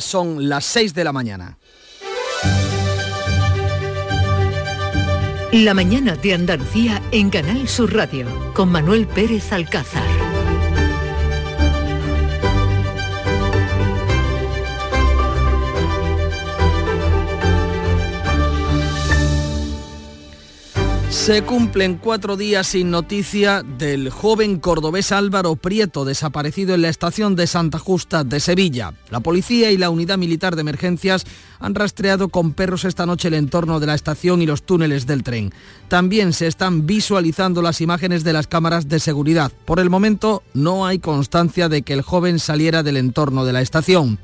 [0.00, 1.58] son las 6 de la mañana.
[5.52, 10.23] La mañana de Andalucía en Canal Sur Radio con Manuel Pérez Alcázar.
[21.24, 27.34] Se cumplen cuatro días sin noticia del joven cordobés Álvaro Prieto, desaparecido en la estación
[27.34, 28.92] de Santa Justa de Sevilla.
[29.08, 31.24] La policía y la unidad militar de emergencias
[31.60, 35.22] han rastreado con perros esta noche el entorno de la estación y los túneles del
[35.22, 35.54] tren.
[35.88, 39.50] También se están visualizando las imágenes de las cámaras de seguridad.
[39.64, 43.62] Por el momento no hay constancia de que el joven saliera del entorno de la
[43.62, 44.18] estación.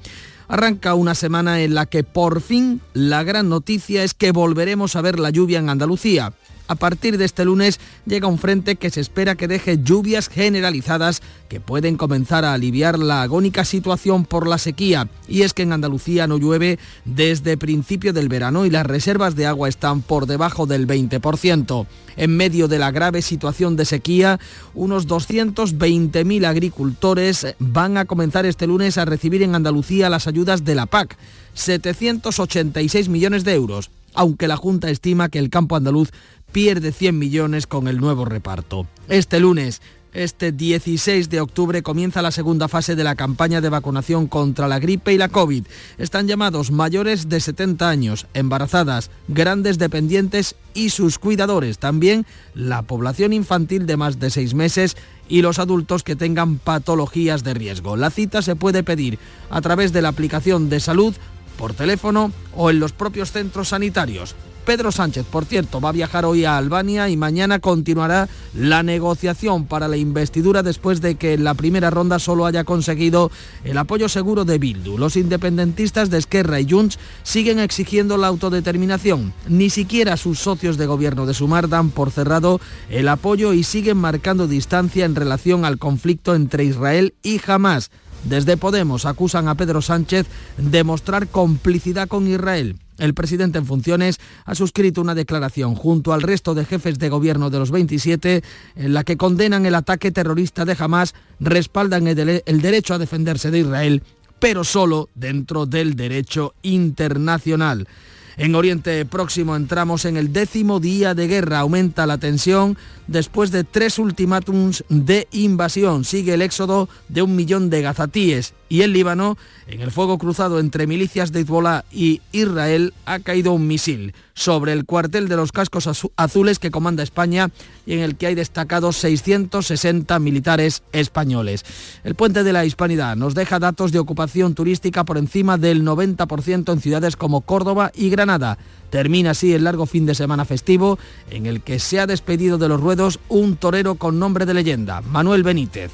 [0.48, 5.00] Arranca una semana en la que por fin la gran noticia es que volveremos a
[5.00, 6.34] ver la lluvia en Andalucía.
[6.70, 11.20] A partir de este lunes llega un frente que se espera que deje lluvias generalizadas
[11.48, 15.08] que pueden comenzar a aliviar la agónica situación por la sequía.
[15.26, 19.46] Y es que en Andalucía no llueve desde principio del verano y las reservas de
[19.46, 21.86] agua están por debajo del 20%.
[22.16, 24.38] En medio de la grave situación de sequía,
[24.72, 30.76] unos 220.000 agricultores van a comenzar este lunes a recibir en Andalucía las ayudas de
[30.76, 31.16] la PAC,
[31.54, 36.10] 786 millones de euros aunque la Junta estima que el campo andaluz
[36.52, 38.86] pierde 100 millones con el nuevo reparto.
[39.08, 39.80] Este lunes
[40.12, 44.80] este 16 de octubre comienza la segunda fase de la campaña de vacunación contra la
[44.80, 45.64] gripe y la COVID.
[45.98, 51.78] Están llamados mayores de 70 años, embarazadas, grandes dependientes y sus cuidadores.
[51.78, 54.96] También la población infantil de más de 6 meses
[55.28, 57.96] y los adultos que tengan patologías de riesgo.
[57.96, 61.14] La cita se puede pedir a través de la aplicación de salud,
[61.56, 64.34] por teléfono o en los propios centros sanitarios.
[64.70, 69.66] Pedro Sánchez, por cierto, va a viajar hoy a Albania y mañana continuará la negociación
[69.66, 73.32] para la investidura después de que en la primera ronda solo haya conseguido
[73.64, 74.96] el apoyo seguro de Bildu.
[74.96, 79.32] Los independentistas de Esquerra y Junts siguen exigiendo la autodeterminación.
[79.48, 83.96] Ni siquiera sus socios de gobierno de Sumar dan por cerrado el apoyo y siguen
[83.96, 87.90] marcando distancia en relación al conflicto entre Israel y Hamas.
[88.22, 90.28] Desde Podemos acusan a Pedro Sánchez
[90.58, 92.76] de mostrar complicidad con Israel.
[93.00, 97.48] El presidente en funciones ha suscrito una declaración junto al resto de jefes de gobierno
[97.48, 98.44] de los 27
[98.76, 103.50] en la que condenan el ataque terrorista de Hamas, respaldan el, el derecho a defenderse
[103.50, 104.02] de Israel,
[104.38, 107.88] pero solo dentro del derecho internacional.
[108.36, 111.60] En Oriente Próximo entramos en el décimo día de guerra.
[111.60, 116.04] Aumenta la tensión después de tres ultimátums de invasión.
[116.04, 119.36] Sigue el éxodo de un millón de gazatíes y el Líbano,
[119.66, 124.72] en el fuego cruzado entre milicias de Hezbollah y Israel, ha caído un misil sobre
[124.72, 127.50] el cuartel de los cascos azules que comanda España
[127.84, 131.64] y en el que hay destacados 660 militares españoles.
[132.04, 136.72] El puente de la Hispanidad nos deja datos de ocupación turística por encima del 90%
[136.72, 138.56] en ciudades como Córdoba y Granada.
[138.90, 140.96] Termina así el largo fin de semana festivo
[141.28, 145.00] en el que se ha despedido de los ruedos un torero con nombre de leyenda,
[145.00, 145.90] Manuel Benítez,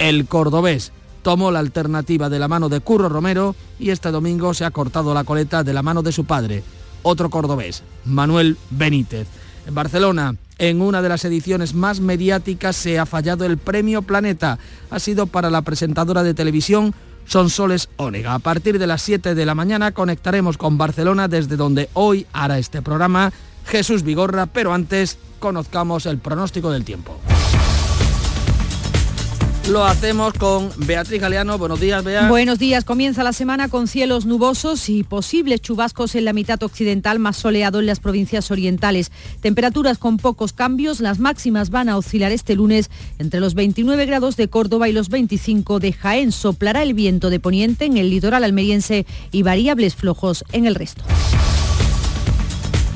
[0.00, 0.92] el cordobés
[1.26, 5.12] tomó la alternativa de la mano de Curro Romero y este domingo se ha cortado
[5.12, 6.62] la coleta de la mano de su padre,
[7.02, 9.26] otro cordobés, Manuel Benítez.
[9.66, 14.60] En Barcelona, en una de las ediciones más mediáticas, se ha fallado el premio Planeta.
[14.88, 16.94] Ha sido para la presentadora de televisión
[17.24, 18.34] Sonsoles Ónega.
[18.34, 22.56] A partir de las 7 de la mañana conectaremos con Barcelona, desde donde hoy hará
[22.60, 23.32] este programa
[23.64, 27.18] Jesús Vigorra, pero antes conozcamos el pronóstico del tiempo.
[29.68, 31.58] Lo hacemos con Beatriz Galeano.
[31.58, 32.28] Buenos días, Bea.
[32.28, 32.84] Buenos días.
[32.84, 37.80] Comienza la semana con cielos nubosos y posibles chubascos en la mitad occidental, más soleado
[37.80, 39.10] en las provincias orientales.
[39.40, 41.00] Temperaturas con pocos cambios.
[41.00, 45.08] Las máximas van a oscilar este lunes entre los 29 grados de Córdoba y los
[45.08, 46.30] 25 de Jaén.
[46.30, 51.02] Soplará el viento de poniente en el litoral almeriense y variables flojos en el resto.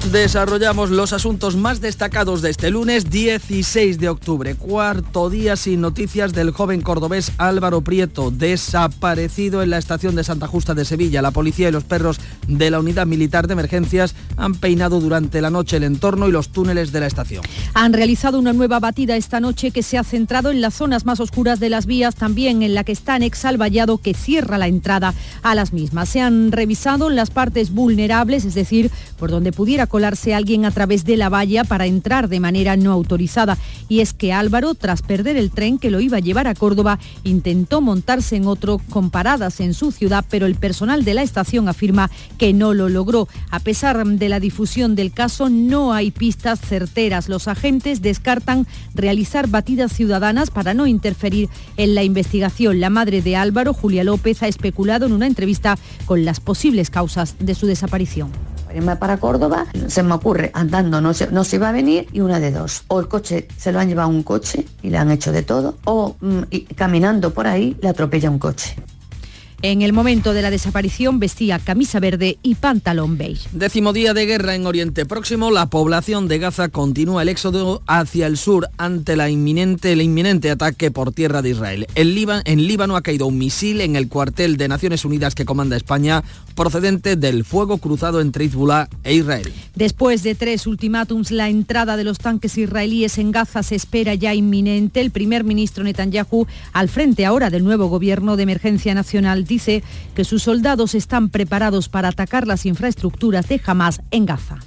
[0.08, 6.32] Desarrollamos los asuntos más destacados de este lunes 16 de octubre, cuarto día sin noticias
[6.32, 11.22] del joven cordobés Álvaro Prieto, desaparecido en la estación de Santa Justa de Sevilla.
[11.22, 15.50] La policía y los perros de la unidad militar de emergencias han peinado durante la
[15.50, 17.44] noche el entorno y los túneles de la estación.
[17.74, 21.20] Han realizado una nueva batida esta noche que se ha centrado en las zonas más
[21.20, 24.66] oscuras de las vías, también en la que está anexa el vallado que cierra la
[24.66, 26.08] entrada a las mismas.
[26.08, 31.04] Se han revisado las partes vulnerables, es decir, por donde pudiera colarse alguien a través
[31.04, 33.58] de la valla para entrar de manera no autorizada.
[33.88, 36.98] Y es que Álvaro, tras perder el tren que lo iba a llevar a Córdoba,
[37.24, 41.68] intentó montarse en otro con paradas en su ciudad, pero el personal de la estación
[41.68, 43.28] afirma que no lo logró.
[43.50, 47.28] A pesar de la difusión del caso, no hay pistas certeras.
[47.28, 52.80] Los agentes descartan realizar batidas ciudadanas para no interferir en la investigación.
[52.80, 55.76] La madre de Álvaro, Julia López, ha especulado en una entrevista
[56.06, 58.30] con las posibles causas de su desaparición
[58.74, 62.20] irme para Córdoba, se me ocurre, andando no se, no se iba a venir y
[62.20, 62.84] una de dos.
[62.88, 65.76] O el coche se lo han llevado un coche y le han hecho de todo,
[65.84, 66.42] o mm,
[66.74, 68.76] caminando por ahí le atropella un coche.
[69.62, 73.46] En el momento de la desaparición vestía camisa verde y pantalón beige.
[73.52, 78.26] Décimo día de guerra en Oriente Próximo, la población de Gaza continúa el éxodo hacia
[78.26, 81.86] el sur ante la inminente, el inminente ataque por tierra de Israel.
[81.94, 82.08] En,
[82.44, 86.24] en Líbano ha caído un misil en el cuartel de Naciones Unidas que comanda España
[86.54, 89.52] procedente del fuego cruzado entre Hezbollah e Israel.
[89.74, 94.34] Después de tres ultimátums, la entrada de los tanques israelíes en Gaza se espera ya
[94.34, 95.00] inminente.
[95.00, 99.82] El primer ministro Netanyahu, al frente ahora del nuevo gobierno de emergencia nacional, dice
[100.14, 104.60] que sus soldados están preparados para atacar las infraestructuras de Hamas en Gaza.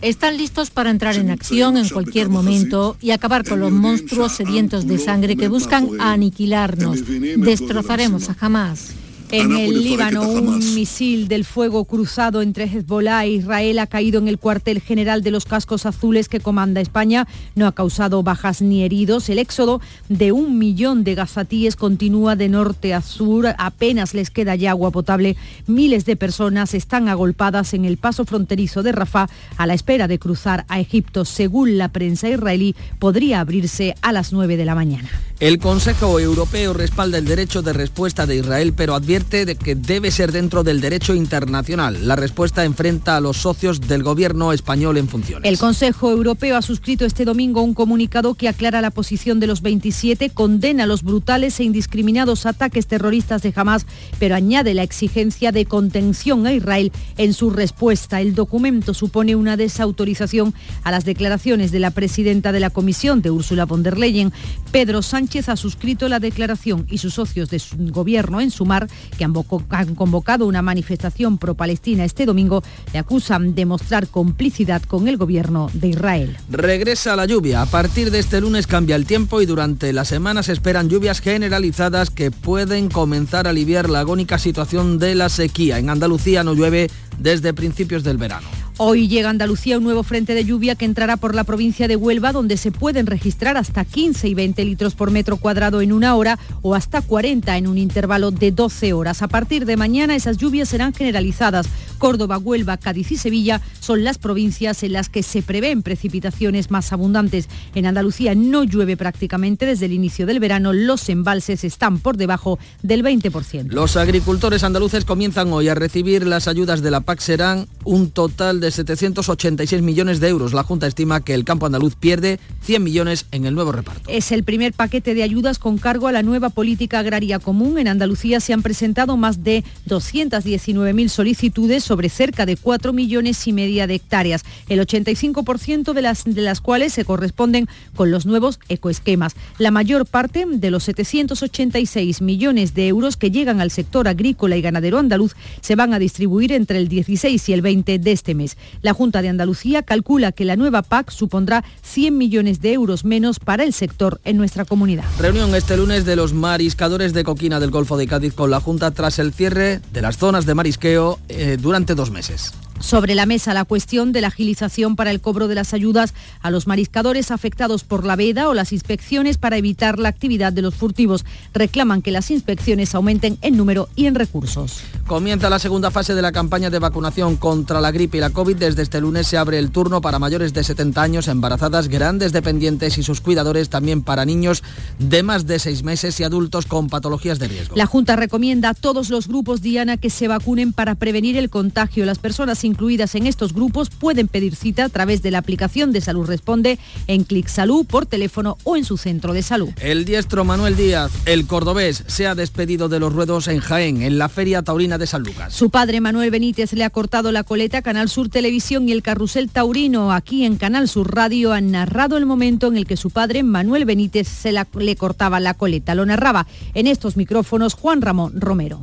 [0.00, 4.86] Están listos para entrar en acción en cualquier momento y acabar con los monstruos sedientos
[4.86, 7.00] de sangre que buscan aniquilarnos.
[7.36, 9.03] Destrozaremos a Hamas.
[9.34, 14.28] En el Líbano, un misil del fuego cruzado entre Hezbollah e Israel ha caído en
[14.28, 17.26] el cuartel general de los cascos azules que comanda España.
[17.56, 19.28] No ha causado bajas ni heridos.
[19.28, 23.56] El éxodo de un millón de gazatíes continúa de norte a sur.
[23.58, 25.36] Apenas les queda ya agua potable.
[25.66, 30.20] Miles de personas están agolpadas en el paso fronterizo de Rafah a la espera de
[30.20, 31.24] cruzar a Egipto.
[31.24, 35.10] Según la prensa israelí, podría abrirse a las 9 de la mañana.
[35.40, 40.12] El Consejo Europeo respalda el derecho de respuesta de Israel, pero advierte de que debe
[40.12, 42.06] ser dentro del derecho internacional.
[42.06, 45.50] La respuesta enfrenta a los socios del gobierno español en funciones.
[45.50, 49.60] El Consejo Europeo ha suscrito este domingo un comunicado que aclara la posición de los
[49.60, 53.86] 27, condena los brutales e indiscriminados ataques terroristas de Hamas,
[54.20, 58.20] pero añade la exigencia de contención a Israel en su respuesta.
[58.20, 60.54] El documento supone una desautorización
[60.84, 64.32] a las declaraciones de la presidenta de la Comisión, de Ursula von der Leyen,
[64.70, 68.90] Pedro Sánchez Sánchez ha suscrito la declaración y sus socios de su gobierno en Sumar,
[69.16, 72.62] que han, convocado una manifestación pro-palestina este domingo,
[72.92, 76.36] le acusan de mostrar complicidad con el gobierno de Israel.
[76.50, 77.62] Regresa la lluvia.
[77.62, 81.20] A partir de este lunes cambia el tiempo y durante la semana se esperan lluvias
[81.20, 85.78] generalizadas que pueden comenzar a aliviar la agónica situación de la sequía.
[85.78, 88.46] En Andalucía no llueve desde principios del verano.
[88.76, 92.32] Hoy llega Andalucía un nuevo frente de lluvia que entrará por la provincia de Huelva,
[92.32, 96.40] donde se pueden registrar hasta 15 y 20 litros por metro cuadrado en una hora
[96.60, 99.22] o hasta 40 en un intervalo de 12 horas.
[99.22, 101.66] A partir de mañana esas lluvias serán generalizadas.
[101.94, 106.92] Córdoba, Huelva, Cádiz y Sevilla son las provincias en las que se prevén precipitaciones más
[106.92, 107.48] abundantes.
[107.74, 110.72] En Andalucía no llueve prácticamente desde el inicio del verano.
[110.72, 113.68] Los embalses están por debajo del 20%.
[113.68, 117.20] Los agricultores andaluces comienzan hoy a recibir las ayudas de la PAC.
[117.20, 120.52] Serán un total de de 786 millones de euros.
[120.52, 124.10] La Junta estima que el campo andaluz pierde 100 millones en el nuevo reparto.
[124.10, 127.78] Es el primer paquete de ayudas con cargo a la nueva política agraria común.
[127.78, 133.52] En Andalucía se han presentado más de 219.000 solicitudes sobre cerca de 4 millones y
[133.52, 138.58] media de hectáreas, el 85% de las, de las cuales se corresponden con los nuevos
[138.68, 139.36] ecoesquemas.
[139.58, 144.62] La mayor parte de los 786 millones de euros que llegan al sector agrícola y
[144.62, 148.56] ganadero andaluz se van a distribuir entre el 16 y el 20 de este mes.
[148.82, 153.38] La Junta de Andalucía calcula que la nueva PAC supondrá 100 millones de euros menos
[153.38, 155.04] para el sector en nuestra comunidad.
[155.18, 158.90] Reunión este lunes de los mariscadores de coquina del Golfo de Cádiz con la Junta
[158.90, 163.54] tras el cierre de las zonas de marisqueo eh, durante dos meses sobre la mesa
[163.54, 167.84] la cuestión de la agilización para el cobro de las ayudas a los mariscadores afectados
[167.84, 171.24] por la veda o las inspecciones para evitar la actividad de los furtivos.
[171.52, 174.82] Reclaman que las inspecciones aumenten en número y en recursos.
[175.06, 178.56] Comienza la segunda fase de la campaña de vacunación contra la gripe y la COVID.
[178.56, 182.98] Desde este lunes se abre el turno para mayores de 70 años, embarazadas, grandes dependientes
[182.98, 184.62] y sus cuidadores, también para niños
[184.98, 187.76] de más de seis meses y adultos con patologías de riesgo.
[187.76, 192.06] La Junta recomienda a todos los grupos Diana que se vacunen para prevenir el contagio.
[192.06, 196.00] Las personas incluidas en estos grupos pueden pedir cita a través de la aplicación de
[196.00, 199.70] Salud Responde en Clic Salud por teléfono o en su centro de salud.
[199.80, 204.18] El diestro Manuel Díaz, el cordobés, se ha despedido de los ruedos en Jaén, en
[204.18, 205.54] la Feria Taurina de San Lucas.
[205.54, 209.02] Su padre Manuel Benítez le ha cortado la coleta a Canal Sur Televisión y el
[209.02, 213.10] Carrusel Taurino aquí en Canal Sur Radio han narrado el momento en el que su
[213.10, 215.94] padre Manuel Benítez se le cortaba la coleta.
[215.94, 218.80] Lo narraba en estos micrófonos Juan Ramón Romero.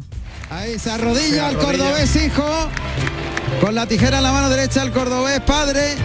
[0.50, 2.44] A esa rodilla al cordobés hijo.
[3.60, 5.96] Con la tijera en la mano derecha el cordobés padre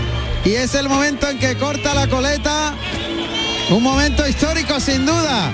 [0.44, 2.74] y es el momento en que corta la coleta.
[3.70, 5.52] Un momento histórico sin duda.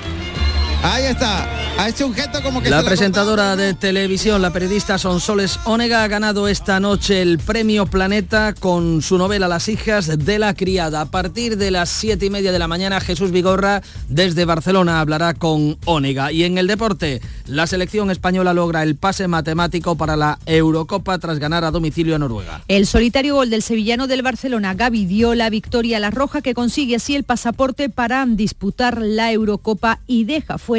[0.84, 1.48] Ahí está.
[1.78, 2.68] Ha hecho un gesto como que...
[2.68, 8.52] La presentadora de televisión, la periodista Sonsoles Onega, ha ganado esta noche el premio Planeta
[8.52, 11.02] con su novela Las hijas de la criada.
[11.02, 15.34] A partir de las siete y media de la mañana, Jesús Vigorra desde Barcelona hablará
[15.34, 16.32] con Onega.
[16.32, 21.38] Y en el deporte, la selección española logra el pase matemático para la Eurocopa tras
[21.38, 22.62] ganar a domicilio a Noruega.
[22.66, 26.54] El solitario gol del sevillano del Barcelona, Gaby, dio la victoria a la Roja que
[26.54, 30.71] consigue así el pasaporte para disputar la Eurocopa y deja fuera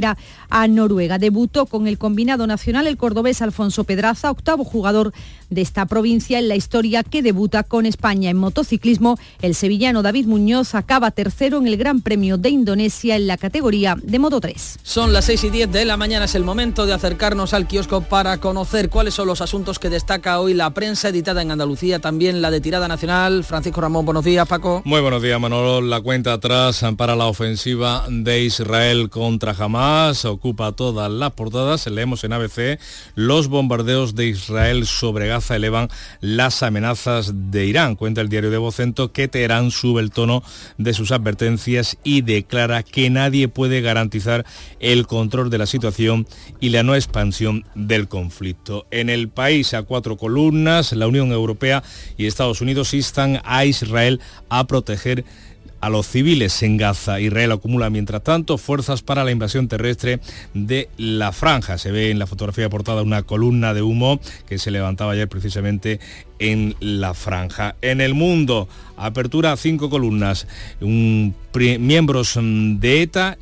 [0.49, 1.19] a Noruega.
[1.19, 5.13] Debutó con el combinado nacional el cordobés Alfonso Pedraza, octavo jugador
[5.49, 9.19] de esta provincia en la historia que debuta con España en motociclismo.
[9.41, 13.95] El sevillano David Muñoz acaba tercero en el Gran Premio de Indonesia en la categoría
[14.01, 14.79] de Moto 3.
[14.81, 18.01] Son las 6 y 10 de la mañana, es el momento de acercarnos al kiosco
[18.01, 22.41] para conocer cuáles son los asuntos que destaca hoy la prensa editada en Andalucía, también
[22.41, 23.43] la de tirada nacional.
[23.43, 24.81] Francisco Ramón, buenos días, Paco.
[24.85, 25.81] Muy buenos días, Manolo.
[25.81, 31.87] La cuenta atrás para la ofensiva de Israel contra Hamas ocupa todas las portadas.
[31.87, 32.79] Leemos en ABC
[33.15, 35.89] los bombardeos de Israel sobre Gaza elevan
[36.21, 37.95] las amenazas de Irán.
[37.95, 40.41] Cuenta el diario de Vocento que Teherán sube el tono
[40.77, 44.45] de sus advertencias y declara que nadie puede garantizar
[44.79, 46.27] el control de la situación
[46.61, 48.85] y la no expansión del conflicto.
[48.89, 51.83] En el país a cuatro columnas, la Unión Europea
[52.15, 55.25] y Estados Unidos instan a Israel a proteger
[55.83, 57.19] a los civiles en Gaza.
[57.19, 60.21] Israel acumula, mientras tanto, fuerzas para la invasión terrestre
[60.53, 61.77] de la franja.
[61.77, 65.99] Se ve en la fotografía portada una columna de humo que se levantaba ayer precisamente
[66.39, 67.75] en la franja.
[67.81, 70.47] En el mundo, apertura a cinco columnas.
[70.79, 73.37] miembros mm, de ETA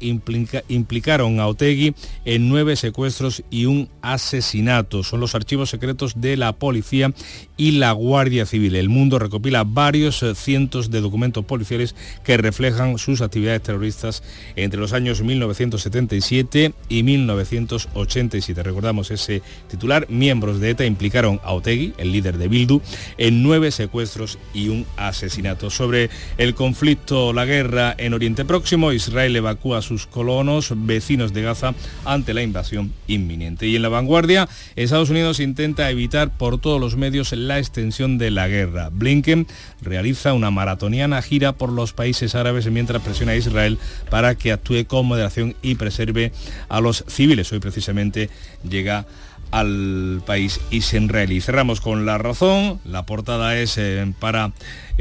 [0.68, 1.96] implicaron a Otegui
[2.26, 5.04] en nueve secuestros y un asesinato.
[5.04, 7.14] Son los archivos secretos de la policía
[7.58, 8.76] y la Guardia Civil.
[8.76, 14.24] El mundo recopila varios eh, cientos de documentos policiales que reflejan sus actividades terroristas
[14.56, 18.64] entre los años 1977 y 1987.
[18.64, 20.08] Recordamos ese titular.
[20.10, 22.82] Miembros de ETA implicaron a Otegui, el líder de Bildu,
[23.18, 25.70] en nueve secuestros y un asesinato.
[25.70, 31.42] Sobre el conflicto, la guerra en Oriente Próximo, Israel evacúa a sus colonos vecinos de
[31.42, 31.74] Gaza
[32.06, 33.68] ante la invasión inminente.
[33.68, 38.32] Y en la vanguardia, Estados Unidos intenta evitar por todos los medios la extensión de
[38.32, 38.90] la guerra.
[38.92, 39.48] Blinken
[39.82, 43.78] realiza una maratoniana gira por los países árabes mientras presiona a Israel
[44.10, 46.32] para que actúe con moderación y preserve
[46.70, 47.52] a los civiles.
[47.52, 48.30] Hoy precisamente
[48.68, 49.06] llega
[49.52, 52.80] al país Y cerramos con la razón.
[52.86, 54.54] La portada es eh, para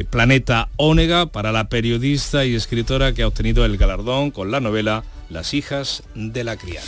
[0.04, 5.04] Planeta Ónega, para la periodista y escritora que ha obtenido el galardón con la novela
[5.30, 6.87] las hijas de la criada.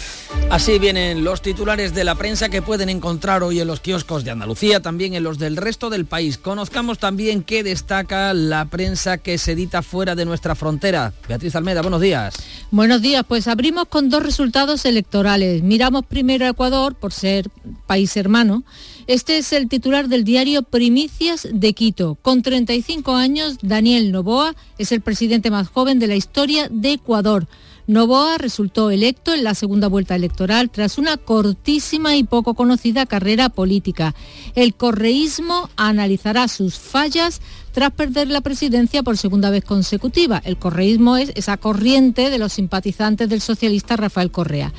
[0.50, 4.32] Así vienen los titulares de la prensa que pueden encontrar hoy en los kioscos de
[4.32, 6.38] Andalucía, también en los del resto del país.
[6.38, 11.12] Conozcamos también qué destaca la prensa que se edita fuera de nuestra frontera.
[11.28, 12.34] Beatriz Almeda, buenos días.
[12.70, 15.62] Buenos días, pues abrimos con dos resultados electorales.
[15.62, 17.48] Miramos primero a Ecuador por ser
[17.86, 18.64] país hermano.
[19.08, 22.16] Este es el titular del diario Primicias de Quito.
[22.22, 27.48] Con 35 años, Daniel Novoa es el presidente más joven de la historia de Ecuador.
[27.88, 33.48] Novoa resultó electo en la segunda vuelta electoral tras una cortísima y poco conocida carrera
[33.48, 34.14] política.
[34.54, 37.40] El correísmo analizará sus fallas
[37.72, 40.40] tras perder la presidencia por segunda vez consecutiva.
[40.44, 44.72] El correísmo es esa corriente de los simpatizantes del socialista Rafael Correa.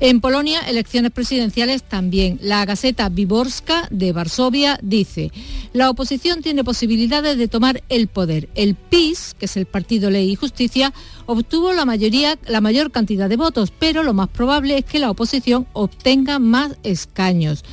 [0.00, 2.38] En Polonia, elecciones presidenciales también.
[2.42, 5.30] La Gaceta Viborska de Varsovia dice,
[5.72, 8.50] la oposición tiene posibilidades de tomar el poder.
[8.54, 10.92] El PIS, que es el Partido Ley y Justicia,
[11.24, 15.10] obtuvo la mayoría, la mayor cantidad de votos, pero lo más probable es que la
[15.10, 17.64] oposición obtenga más escaños.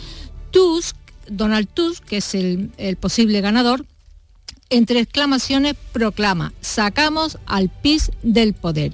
[0.52, 0.96] Tusk,
[1.30, 3.86] Donald Tusk, que es el posible ganador,
[4.70, 8.94] entre exclamaciones proclama, sacamos al PIS del poder.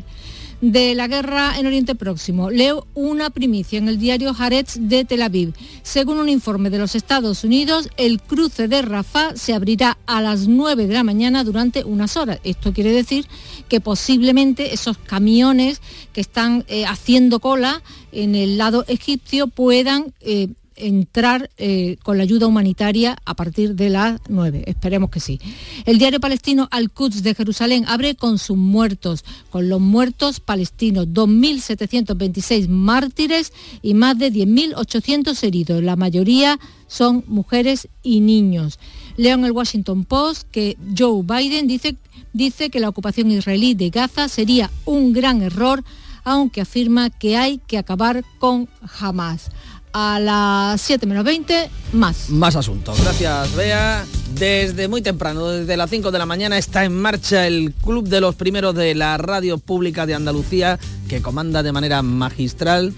[0.61, 5.21] De la guerra en Oriente Próximo, leo una primicia en el diario Haaretz de Tel
[5.21, 5.53] Aviv.
[5.83, 10.47] Según un informe de los Estados Unidos, el cruce de Rafah se abrirá a las
[10.47, 12.39] 9 de la mañana durante unas horas.
[12.43, 13.27] Esto quiere decir
[13.67, 15.81] que posiblemente esos camiones
[16.13, 22.23] que están eh, haciendo cola en el lado egipcio puedan eh, entrar eh, con la
[22.23, 24.63] ayuda humanitaria a partir de las 9.
[24.67, 25.39] Esperemos que sí.
[25.85, 32.67] El diario palestino Al-Quds de Jerusalén abre con sus muertos, con los muertos palestinos, 2.726
[32.67, 35.83] mártires y más de 10.800 heridos.
[35.83, 38.79] La mayoría son mujeres y niños.
[39.17, 41.95] Leo en el Washington Post que Joe Biden dice,
[42.33, 45.83] dice que la ocupación israelí de Gaza sería un gran error
[46.25, 48.67] aunque afirma que hay que acabar con
[48.99, 49.51] Hamas
[49.97, 52.29] a las 7 menos 20, más.
[52.29, 52.99] Más asuntos.
[53.01, 54.05] Gracias, Bea.
[54.33, 58.19] Desde muy temprano, desde las 5 de la mañana, está en marcha el Club de
[58.19, 62.93] los Primeros de la Radio Pública de Andalucía, que comanda de manera magistral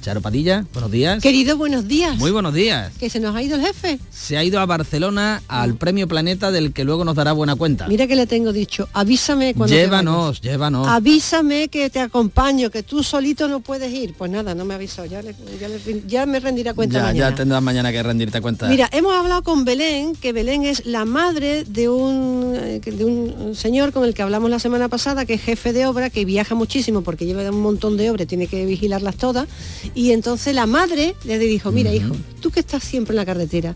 [0.00, 1.22] Charo Padilla, buenos días.
[1.22, 2.16] Querido, buenos días.
[2.16, 2.90] Muy buenos días.
[2.98, 3.98] ¿Que se nos ha ido el jefe?
[4.10, 7.86] Se ha ido a Barcelona al Premio Planeta del que luego nos dará buena cuenta.
[7.86, 10.88] Mira que le tengo dicho, avísame cuando Llévanos, llévanos.
[10.88, 14.14] Avísame que te acompaño, que tú solito no puedes ir.
[14.14, 15.20] Pues nada, no me avisó, ya,
[16.06, 17.30] ya, me rendirá cuenta ya, mañana.
[17.30, 18.68] Ya tendrás mañana que rendirte cuenta.
[18.68, 23.54] Mira, hemos hablado con Belén, que Belén es la madre de un, eh, de un
[23.54, 26.54] señor con el que hablamos la semana pasada, que es jefe de obra, que viaja
[26.54, 29.46] muchísimo porque lleva un montón de obras, tiene que vigilarlas todas.
[29.94, 33.74] Y entonces la madre le dijo, mira hijo, tú que estás siempre en la carretera,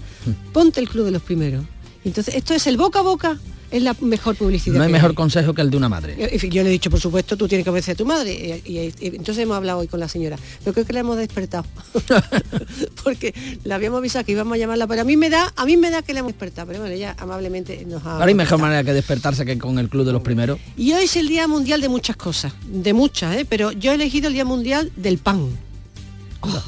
[0.52, 1.64] ponte el club de los primeros.
[2.04, 3.38] Entonces, esto es el boca a boca,
[3.70, 4.76] es la mejor publicidad.
[4.76, 6.16] No hay mejor consejo que el de una madre.
[6.50, 8.62] Yo, le he dicho, por supuesto, tú tienes que obedecer a tu madre.
[8.64, 10.38] Y, entonces hemos hablado hoy con la señora.
[10.62, 11.64] Pero creo que la hemos despertado.
[13.04, 14.86] Porque la habíamos avisado que íbamos a llamarla.
[14.86, 16.68] Pero a mí me da, a mí me da que la hemos despertado.
[16.68, 18.14] Pero bueno, ella amablemente nos ha.
[18.14, 20.60] Ahora hay mejor manera que despertarse que con el club de los primeros.
[20.76, 22.52] Y hoy es el Día Mundial de muchas cosas.
[22.66, 23.46] De muchas, ¿eh?
[23.48, 25.48] Pero yo he elegido el Día Mundial del pan.
[26.44, 26.62] Oh.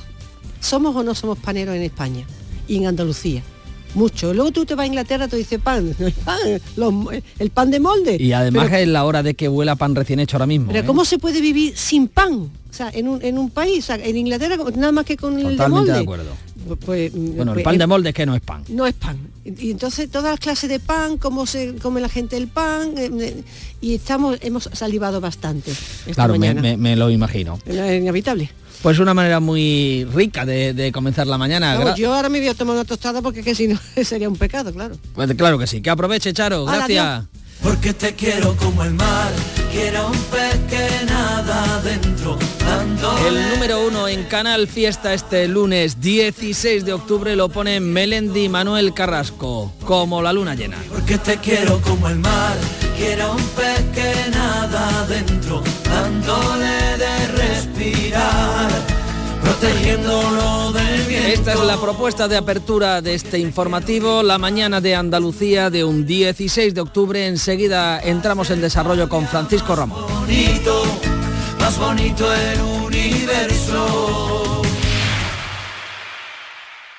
[0.60, 2.26] ¿Somos o no somos paneros en España?
[2.66, 3.42] Y en Andalucía
[3.96, 4.32] mucho.
[4.32, 8.16] Luego tú te vas a Inglaterra, te dice pan, no pan, el pan de molde.
[8.20, 10.70] Y además es la hora de que huela pan recién hecho ahora mismo.
[10.70, 12.50] Pero ¿cómo se puede vivir sin pan?
[12.70, 15.68] O sea, en un, en un país, en Inglaterra, nada más que con el de
[15.68, 15.92] molde.
[15.92, 16.30] de acuerdo.
[16.66, 18.62] Pues, pues bueno, el pues, pan de molde es que no es pan.
[18.68, 19.18] No es pan.
[19.44, 23.10] Y entonces todas las clases de pan, cómo se come la gente el pan, eh,
[23.20, 23.42] eh,
[23.80, 25.72] y estamos, hemos salivado bastante.
[26.12, 27.58] claro, me, me, lo imagino.
[27.64, 28.50] Es inevitable.
[28.86, 31.96] Pues una manera muy rica de, comenzar la mañana.
[31.96, 34.72] yo ahora me voy a tomar una tostada porque que si no sería un pecado,
[34.72, 34.96] claro.
[35.12, 35.82] Pues claro que sí.
[35.82, 36.64] Que aproveche, Charo.
[36.66, 37.24] Gracias.
[37.64, 39.32] Porque te quiero como el mar,
[39.72, 42.38] quiero un pez que nada dentro.
[43.26, 48.94] El número uno en Canal Fiesta este lunes 16 de octubre lo pone Melendi Manuel
[48.94, 50.76] Carrasco, como la luna llena.
[50.88, 52.56] Porque te quiero como el mar,
[52.96, 58.70] quiero un pez que nada dentro, dándole de respirar
[59.42, 61.28] protegiéndolo del viento.
[61.28, 66.06] Esta es la propuesta de apertura de este informativo, la mañana de Andalucía de un
[66.06, 67.26] 16 de octubre.
[67.26, 70.04] Enseguida entramos en desarrollo con Francisco Ramón.
[70.20, 70.82] Bonito,
[71.60, 74.45] más bonito el universo.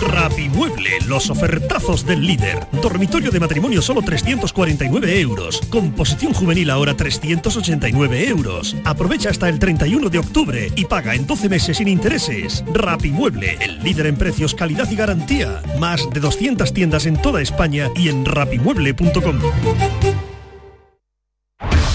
[0.00, 2.66] Rapimueble, los ofertazos del líder.
[2.82, 5.60] Dormitorio de matrimonio solo 349 euros.
[5.70, 8.76] Composición juvenil ahora 389 euros.
[8.84, 12.64] Aprovecha hasta el 31 de octubre y paga en 12 meses sin intereses.
[12.72, 15.62] Rapimueble, el líder en precios, calidad y garantía.
[15.78, 19.38] Más de 200 tiendas en toda España y en rapimueble.com.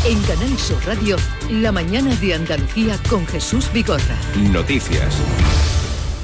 [0.06, 1.18] En Canal Sur Radio,
[1.52, 4.16] la mañana de Andalucía con Jesús Bigorra.
[4.52, 5.16] Noticias.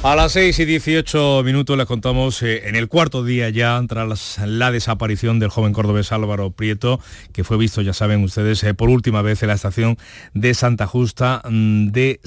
[0.05, 4.37] A las 6 y 18 minutos les contamos eh, en el cuarto día ya tras
[4.45, 6.99] la desaparición del joven cordobés Álvaro Prieto,
[7.33, 9.97] que fue visto, ya saben ustedes, eh, por última vez en la estación
[10.35, 12.19] de Santa Justa mm, de,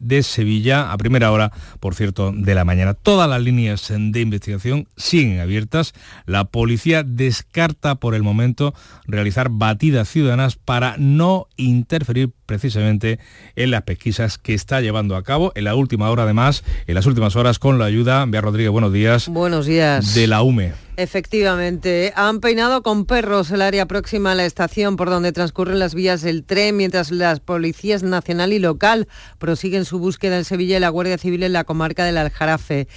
[0.00, 2.94] de Sevilla, a primera hora, por cierto, de la mañana.
[2.94, 5.92] Todas las líneas de investigación siguen abiertas.
[6.24, 8.72] La policía descarta por el momento
[9.06, 13.18] realizar batidas ciudadanas para no interferir precisamente
[13.56, 17.06] en las pesquisas que está llevando a cabo en la última hora además, en las
[17.06, 19.28] últimas horas con la ayuda, Bea Rodríguez, buenos días.
[19.28, 20.14] Buenos días.
[20.14, 20.85] De la UME.
[20.98, 25.94] Efectivamente, han peinado con perros el área próxima a la estación por donde transcurren las
[25.94, 29.06] vías del tren, mientras las policías nacional y local
[29.38, 32.88] prosiguen su búsqueda en Sevilla y la Guardia Civil en la comarca del Aljarafe.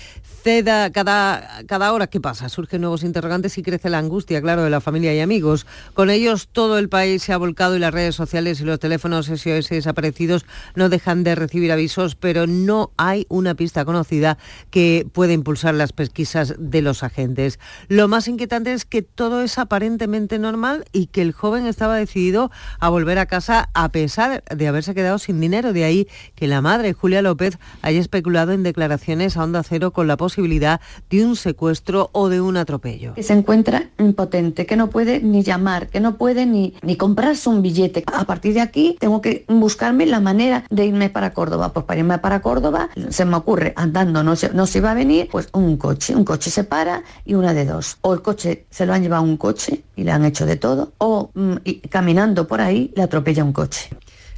[0.44, 4.70] Ceda, cada, cada hora que pasa surgen nuevos interrogantes y crece la angustia, claro, de
[4.70, 5.68] la familia y amigos.
[5.94, 9.26] Con ellos todo el país se ha volcado y las redes sociales y los teléfonos
[9.26, 14.38] SOS desaparecidos no dejan de recibir avisos, pero no hay una pista conocida
[14.70, 17.60] que pueda impulsar las pesquisas de los agentes.
[17.92, 22.52] Lo más inquietante es que todo es aparentemente normal y que el joven estaba decidido
[22.80, 25.74] a volver a casa a pesar de haberse quedado sin dinero.
[25.74, 30.06] De ahí que la madre, Julia López, haya especulado en declaraciones a Onda Cero con
[30.06, 33.16] la posibilidad de un secuestro o de un atropello.
[33.16, 37.50] Que se encuentra impotente, que no puede ni llamar, que no puede ni, ni comprarse
[37.50, 38.04] un billete.
[38.14, 41.74] A partir de aquí tengo que buscarme la manera de irme para Córdoba.
[41.74, 44.94] Pues para irme para Córdoba se me ocurre, andando no se, no se va a
[44.94, 46.16] venir, pues un coche.
[46.16, 49.24] Un coche se para y una de dos O el coche se lo han llevado
[49.24, 52.92] a un coche y le han hecho de todo, o mm, y caminando por ahí
[52.96, 53.90] le atropella un coche.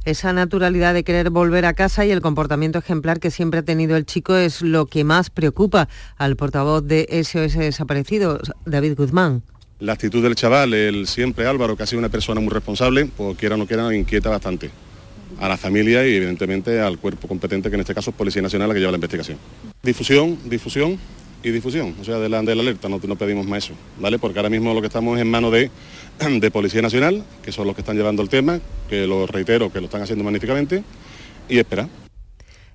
[0.04, 3.96] Esa naturalidad de querer volver a casa y el comportamiento ejemplar que siempre ha tenido
[3.96, 9.42] el chico es lo que más preocupa al portavoz de SOS Desaparecido, David Guzmán.
[9.78, 13.36] La actitud del chaval, el siempre Álvaro, que ha sido una persona muy responsable, pues
[13.36, 14.70] quiera o no quiera, inquieta bastante
[15.40, 18.68] a la familia y evidentemente al cuerpo competente, que en este caso es Policía Nacional,
[18.68, 19.38] la que lleva la investigación.
[19.82, 20.98] Difusión, difusión
[21.42, 24.18] y difusión, o sea, de la, de la alerta, no, no pedimos más eso, ¿vale?
[24.18, 25.70] Porque ahora mismo lo que estamos es en manos de,
[26.40, 29.80] de Policía Nacional, que son los que están llevando el tema, que lo reitero, que
[29.80, 30.82] lo están haciendo magníficamente,
[31.48, 31.88] y espera.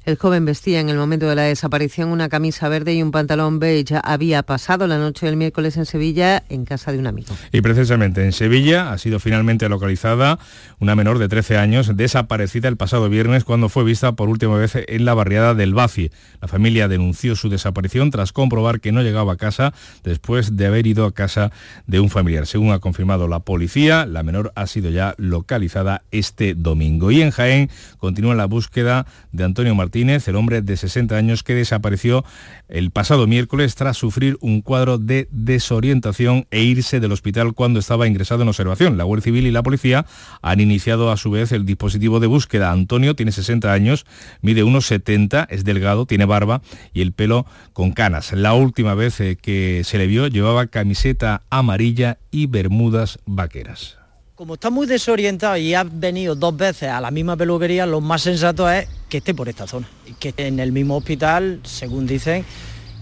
[0.07, 3.59] El joven vestía en el momento de la desaparición una camisa verde y un pantalón
[3.59, 3.99] beige.
[4.01, 7.35] Había pasado la noche del miércoles en Sevilla en casa de un amigo.
[7.51, 10.39] Y precisamente en Sevilla ha sido finalmente localizada
[10.79, 14.77] una menor de 13 años desaparecida el pasado viernes cuando fue vista por última vez
[14.77, 16.09] en la barriada del Baci.
[16.39, 19.73] La familia denunció su desaparición tras comprobar que no llegaba a casa
[20.05, 21.51] después de haber ido a casa
[21.85, 22.47] de un familiar.
[22.47, 27.11] Según ha confirmado la policía, la menor ha sido ya localizada este domingo.
[27.11, 32.23] Y en Jaén continúa la búsqueda de Antonio El hombre de 60 años que desapareció
[32.69, 38.07] el pasado miércoles tras sufrir un cuadro de desorientación e irse del hospital cuando estaba
[38.07, 38.97] ingresado en observación.
[38.97, 40.05] La Guardia Civil y la policía
[40.43, 42.71] han iniciado a su vez el dispositivo de búsqueda.
[42.71, 44.05] Antonio tiene 60 años,
[44.41, 46.62] mide unos 70, es delgado, tiene barba
[46.93, 48.33] y el pelo con canas.
[48.33, 53.97] La última vez eh, que se le vio llevaba camiseta amarilla y bermudas vaqueras.
[54.38, 58.21] Como está muy desorientado y ha venido dos veces a la misma peluquería, lo más
[58.21, 59.88] sensato es que esté por esta zona.
[60.06, 62.45] Y que en el mismo hospital, según dicen,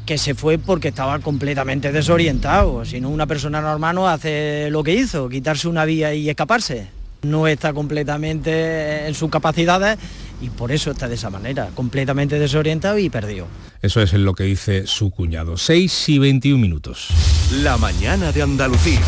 [0.05, 2.85] que se fue porque estaba completamente desorientado.
[2.85, 6.87] Si no, una persona normal no hace lo que hizo, quitarse una vía y escaparse.
[7.23, 9.99] No está completamente en sus capacidades
[10.39, 13.45] y por eso está de esa manera, completamente desorientado y perdido.
[13.81, 15.57] Eso es lo que dice su cuñado.
[15.57, 17.09] 6 y 21 minutos.
[17.61, 19.01] La mañana de Andalucía.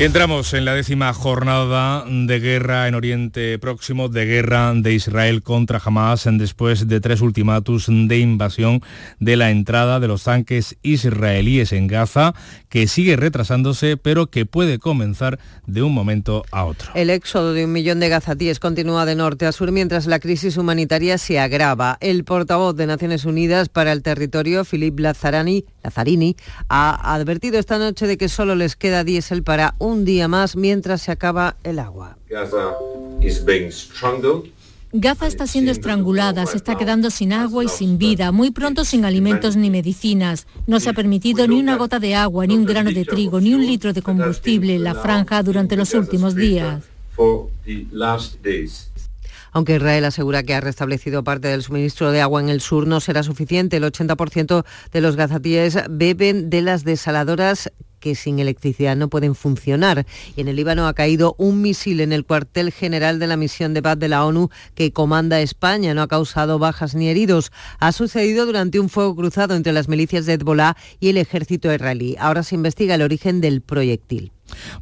[0.00, 5.78] Entramos en la décima jornada de guerra en Oriente Próximo, de guerra de Israel contra
[5.84, 8.80] Hamas, después de tres ultimatus de invasión
[9.18, 12.32] de la entrada de los tanques israelíes en Gaza,
[12.70, 16.92] que sigue retrasándose, pero que puede comenzar de un momento a otro.
[16.94, 20.56] El éxodo de un millón de gazatíes continúa de norte a sur mientras la crisis
[20.56, 21.98] humanitaria se agrava.
[22.00, 26.36] El portavoz de Naciones Unidas para el territorio, Filip Lazzarini, Lazzarini,
[26.70, 30.56] ha advertido esta noche de que solo les queda diésel para un un día más
[30.56, 32.16] mientras se acaba el agua.
[34.92, 39.04] Gaza está siendo estrangulada, se está quedando sin agua y sin vida, muy pronto sin
[39.04, 40.48] alimentos ni medicinas.
[40.66, 43.54] No se ha permitido ni una gota de agua, ni un grano de trigo, ni
[43.54, 46.82] un litro de combustible en la franja durante los últimos días.
[49.52, 53.00] Aunque Israel asegura que ha restablecido parte del suministro de agua en el sur, no
[53.00, 53.76] será suficiente.
[53.76, 60.06] El 80% de los gazatíes beben de las desaladoras que sin electricidad no pueden funcionar.
[60.34, 63.74] Y en el Líbano ha caído un misil en el cuartel general de la misión
[63.74, 65.94] de paz de la ONU que comanda España.
[65.94, 67.52] No ha causado bajas ni heridos.
[67.78, 72.16] Ha sucedido durante un fuego cruzado entre las milicias de Hezbollah y el ejército israelí.
[72.18, 74.32] Ahora se investiga el origen del proyectil.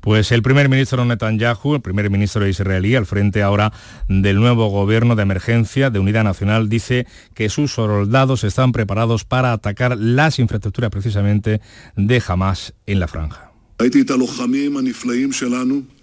[0.01, 3.73] Pues el primer ministro Netanyahu, el primer ministro israelí, al frente ahora
[4.09, 9.53] del nuevo gobierno de emergencia de unidad nacional, dice que sus soldados están preparados para
[9.53, 11.61] atacar las infraestructuras precisamente
[11.97, 13.49] de Hamas en la franja.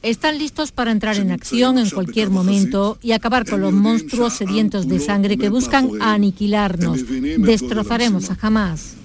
[0.01, 4.87] Están listos para entrar en acción en cualquier momento y acabar con los monstruos sedientos
[4.87, 7.01] de sangre que buscan aniquilarnos.
[7.39, 8.95] Destrozaremos a Hamas.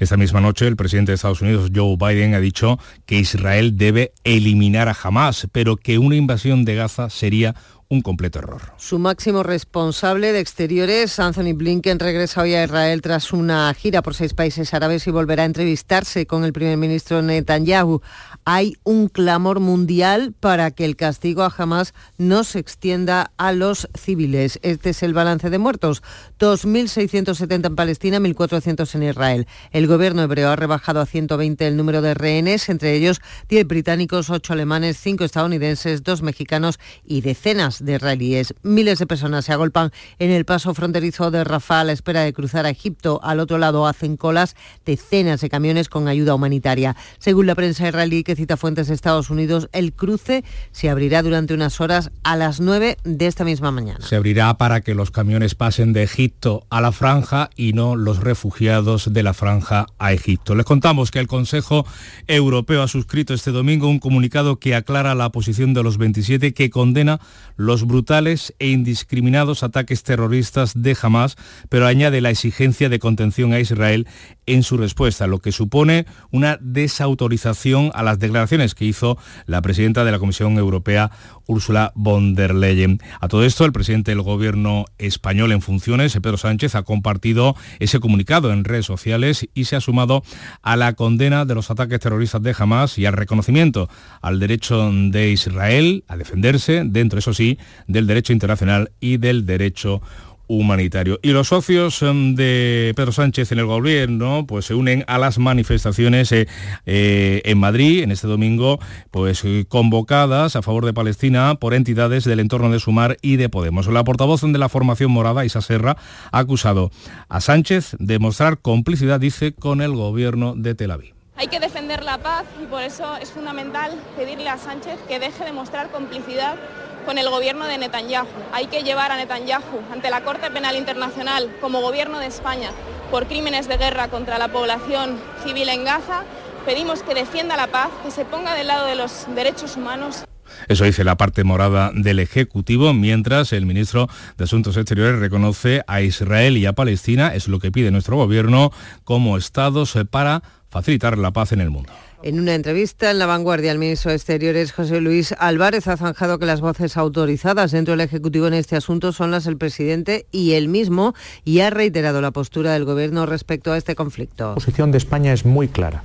[0.00, 4.14] Esta misma noche el presidente de Estados Unidos, Joe Biden, ha dicho que Israel debe
[4.24, 7.54] eliminar a Hamas, pero que una invasión de Gaza sería
[7.90, 8.62] un completo error.
[8.78, 14.14] Su máximo responsable de exteriores, Anthony Blinken, regresa hoy a Israel tras una gira por
[14.14, 18.00] seis países árabes y volverá a entrevistarse con el primer ministro Netanyahu.
[18.44, 23.88] Hay un clamor mundial para que el castigo a Hamas no se extienda a los
[23.94, 24.58] civiles.
[24.62, 26.02] Este es el balance de muertos.
[26.38, 29.46] 2.670 en Palestina, 1.400 en Israel.
[29.72, 34.30] El gobierno hebreo ha rebajado a 120 el número de rehenes, entre ellos 10 británicos,
[34.30, 38.54] 8 alemanes, 5 estadounidenses, 2 mexicanos y decenas de israelíes.
[38.62, 42.32] Miles de personas se agolpan en el paso fronterizo de Rafah a la espera de
[42.32, 43.20] cruzar a Egipto.
[43.22, 46.96] Al otro lado hacen colas decenas de camiones con ayuda humanitaria.
[47.18, 51.52] Según la prensa israelí que cita fuentes de Estados Unidos, el cruce se abrirá durante
[51.52, 54.00] unas horas a las 9 de esta misma mañana.
[54.00, 58.20] Se abrirá para que los camiones pasen de Egipto a la franja y no los
[58.20, 60.54] refugiados de la franja a Egipto.
[60.54, 61.84] Les contamos que el Consejo
[62.28, 66.70] Europeo ha suscrito este domingo un comunicado que aclara la posición de los 27 que
[66.70, 67.20] condena
[67.56, 71.36] los brutales e indiscriminados ataques terroristas de Hamas,
[71.68, 74.08] pero añade la exigencia de contención a Israel
[74.46, 80.04] en su respuesta, lo que supone una desautorización a las declaraciones que hizo la presidenta
[80.04, 81.10] de la Comisión Europea,
[81.46, 83.00] Ursula von der Leyen.
[83.20, 88.00] A todo esto, el presidente del gobierno español en funciones, Pedro Sánchez, ha compartido ese
[88.00, 90.22] comunicado en redes sociales y se ha sumado
[90.62, 93.88] a la condena de los ataques terroristas de Hamas y al reconocimiento
[94.20, 100.02] al derecho de Israel a defenderse, dentro, eso sí, del derecho internacional y del derecho
[100.50, 101.20] humanitario.
[101.22, 105.38] Y los socios em, de Pedro Sánchez en el gobierno pues se unen a las
[105.38, 106.48] manifestaciones eh,
[106.86, 108.80] eh, en Madrid en este domingo
[109.12, 113.48] pues eh, convocadas a favor de Palestina por entidades del entorno de Sumar y de
[113.48, 113.86] Podemos.
[113.86, 115.96] La portavoz de la formación morada, Isa Serra,
[116.32, 116.90] ha acusado
[117.28, 121.14] a Sánchez de mostrar complicidad, dice, con el gobierno de Tel Aviv.
[121.36, 125.44] Hay que defender la paz y por eso es fundamental pedirle a Sánchez que deje
[125.44, 126.56] de mostrar complicidad
[127.04, 128.26] con el gobierno de Netanyahu.
[128.52, 132.70] Hay que llevar a Netanyahu ante la Corte Penal Internacional como gobierno de España
[133.10, 136.24] por crímenes de guerra contra la población civil en Gaza.
[136.64, 140.24] Pedimos que defienda la paz, que se ponga del lado de los derechos humanos
[140.68, 146.02] eso dice la parte morada del Ejecutivo, mientras el ministro de Asuntos Exteriores reconoce a
[146.02, 148.72] Israel y a Palestina, es lo que pide nuestro gobierno,
[149.04, 151.92] como estados para facilitar la paz en el mundo.
[152.22, 156.38] En una entrevista en La Vanguardia, el ministro de Exteriores, José Luis Álvarez, ha zanjado
[156.38, 160.52] que las voces autorizadas dentro del Ejecutivo en este asunto son las del presidente y
[160.52, 161.14] él mismo,
[161.46, 164.48] y ha reiterado la postura del Gobierno respecto a este conflicto.
[164.48, 166.02] La posición de España es muy clara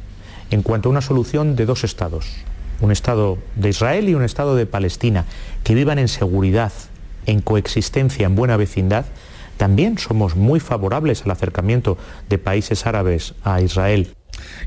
[0.51, 2.27] en cuanto a una solución de dos estados,
[2.79, 5.25] un Estado de Israel y un Estado de Palestina,
[5.65, 6.71] que vivan en seguridad,
[7.25, 9.03] en coexistencia, en buena vecindad.
[9.57, 11.97] También somos muy favorables al acercamiento
[12.29, 14.15] de países árabes a Israel.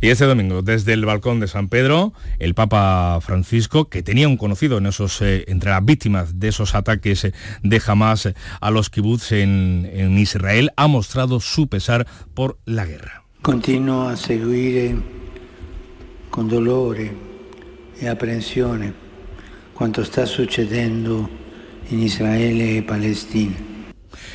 [0.00, 4.36] Y este domingo, desde el balcón de San Pedro, el Papa Francisco, que tenía un
[4.36, 8.70] conocido en esos, eh, entre las víctimas de esos ataques eh, de Hamas eh, a
[8.70, 13.24] los kibbutz en, en, Israel, ha mostrado su pesar por la guerra.
[13.42, 15.02] Continúo a seguir
[16.30, 16.96] con dolor
[18.00, 18.94] y aprensión
[19.74, 21.28] cuanto está sucediendo
[21.90, 23.56] en Israel y Palestina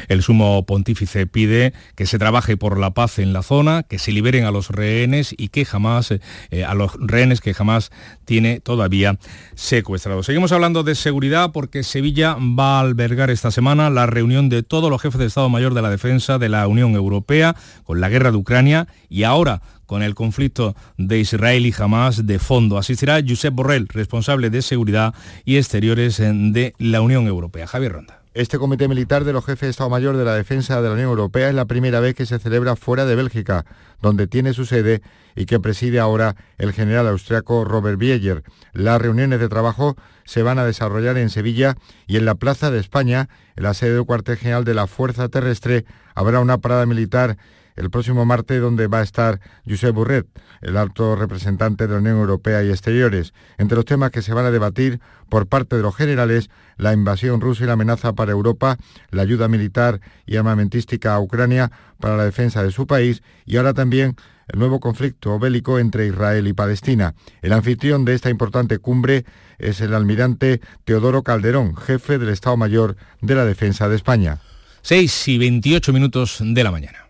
[0.07, 4.11] el sumo pontífice pide que se trabaje por la paz en la zona, que se
[4.11, 7.91] liberen a los rehenes y que jamás, eh, a los rehenes que jamás
[8.25, 9.17] tiene todavía
[9.55, 10.25] secuestrados.
[10.25, 14.89] Seguimos hablando de seguridad porque Sevilla va a albergar esta semana la reunión de todos
[14.89, 18.31] los jefes de Estado Mayor de la Defensa de la Unión Europea con la guerra
[18.31, 22.77] de Ucrania y ahora con el conflicto de Israel y Hamas de fondo.
[22.77, 25.13] Asistirá Josep Borrell, responsable de seguridad
[25.45, 27.67] y exteriores de la Unión Europea.
[27.67, 28.22] Javier Ronda.
[28.35, 31.09] Este comité militar de los jefes de Estado Mayor de la Defensa de la Unión
[31.09, 33.63] Europea es la primera vez que se celebra fuera de Bélgica,
[34.01, 35.03] donde tiene su sede
[35.35, 38.41] y que preside ahora el general austriaco Robert Bieger.
[38.73, 41.75] Las reuniones de trabajo se van a desarrollar en Sevilla
[42.07, 45.29] y en la Plaza de España, en la sede del cuartel general de la Fuerza
[45.29, 47.37] Terrestre, habrá una parada militar
[47.75, 50.27] el próximo martes donde va a estar Josep Burret,
[50.61, 53.33] el alto representante de la Unión Europea y Exteriores.
[53.57, 57.41] Entre los temas que se van a debatir por parte de los generales, la invasión
[57.41, 58.77] rusa y la amenaza para Europa,
[59.11, 63.73] la ayuda militar y armamentística a Ucrania para la defensa de su país y ahora
[63.73, 64.15] también
[64.47, 67.15] el nuevo conflicto bélico entre Israel y Palestina.
[67.41, 69.25] El anfitrión de esta importante cumbre
[69.57, 74.39] es el almirante Teodoro Calderón, jefe del Estado Mayor de la Defensa de España.
[74.81, 77.07] 6 y 28 minutos de la mañana.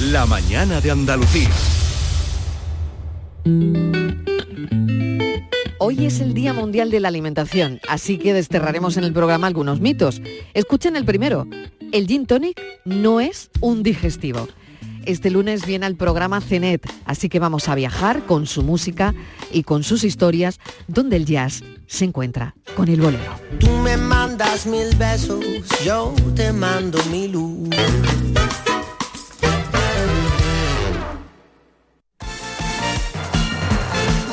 [0.00, 1.50] La mañana de Andalucía.
[5.78, 9.80] Hoy es el Día Mundial de la Alimentación, así que desterraremos en el programa algunos
[9.80, 10.20] mitos.
[10.52, 11.46] Escuchen el primero.
[11.92, 14.48] El gin tonic no es un digestivo.
[15.06, 19.14] Este lunes viene al programa CENET, así que vamos a viajar con su música
[19.52, 23.38] y con sus historias, donde el jazz se encuentra con el bolero.
[23.60, 25.44] Tú me mandas mil besos,
[25.84, 27.68] yo te mando mi luz.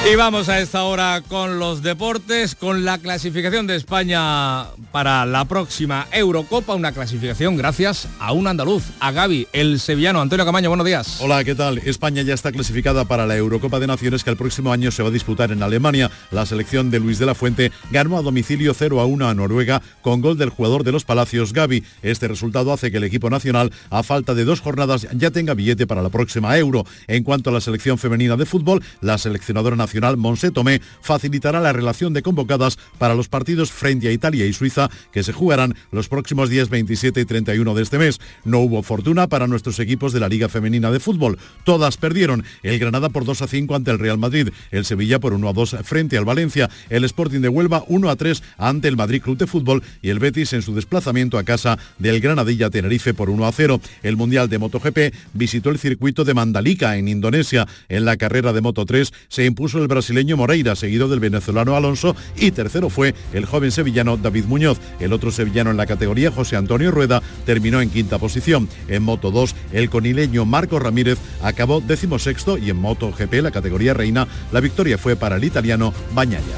[0.04, 5.46] Y vamos a esta hora con los deportes, con la clasificación de España para la
[5.46, 10.20] próxima Eurocopa, una clasificación gracias a un andaluz, a Gaby, el sevillano.
[10.20, 11.20] Antonio Camaño, buenos días.
[11.22, 11.78] Hola, ¿qué tal?
[11.86, 15.10] España ya está clasificada para la Eurocopa de Naciones que el próximo año se va
[15.10, 16.10] a disputar en Alemania.
[16.32, 19.84] La selección de Luis de la Fuente ganó a domicilio 0 a 1 a Noruega
[20.02, 21.86] con gol del jugador de los Palacios, Gaby.
[22.02, 25.86] Este resultado hace que el equipo nacional, a falta de dos jornadas, ya tenga billete
[25.86, 26.86] para la próxima Euro.
[27.08, 31.74] En cuanto a la selección femenina de fútbol, la seleccionadora nacional Monse Tomé facilitará la
[31.74, 36.08] relación de convocadas para los partidos frente a Italia y Suiza que se jugarán los
[36.08, 38.20] próximos días 27 y 31 de este mes.
[38.46, 41.38] No hubo fortuna para nuestros equipos de la Liga Femenina de Fútbol.
[41.64, 42.44] Todas perdieron.
[42.64, 45.54] El Granada por 2 a 5 ante el Real Madrid, el Sevilla por 1 a
[45.54, 49.38] 2 frente al Valencia, el Sporting de Huelva 1 a 3 ante el Madrid Club
[49.38, 53.46] de Fútbol y el Betis en su desplazamiento a casa del Granadilla Tenerife por 1
[53.46, 53.82] a 0.
[54.04, 57.68] El Mundial de MotoGP visitó el circuito de Mandalika en Indonesia.
[57.90, 62.16] En la carrera de Moto 3 se impuso el brasileño Moreira, seguido del venezolano Alonso
[62.38, 64.80] y tercero fue el joven sevillano David Muñoz.
[65.00, 68.70] El otro sevillano en la categoría, José Antonio Rueda, terminó en quinta posición.
[68.88, 73.94] En Moto 2, el conileño Marco Ramírez acabó decimosexto y en Moto GP, la categoría
[73.94, 76.58] reina, la victoria fue para el italiano Bañaya.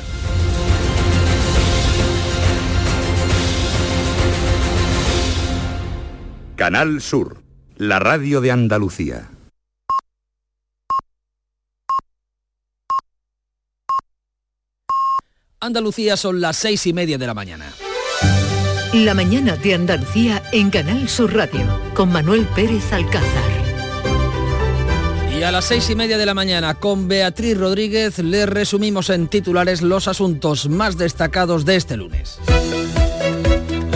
[6.56, 7.42] Canal Sur,
[7.76, 9.33] la radio de Andalucía.
[15.64, 17.72] Andalucía son las seis y media de la mañana.
[18.92, 23.52] La mañana de Andalucía en Canal Sur Radio con Manuel Pérez Alcázar.
[25.40, 29.30] Y a las seis y media de la mañana con Beatriz Rodríguez le resumimos en
[29.30, 32.40] titulares los asuntos más destacados de este lunes.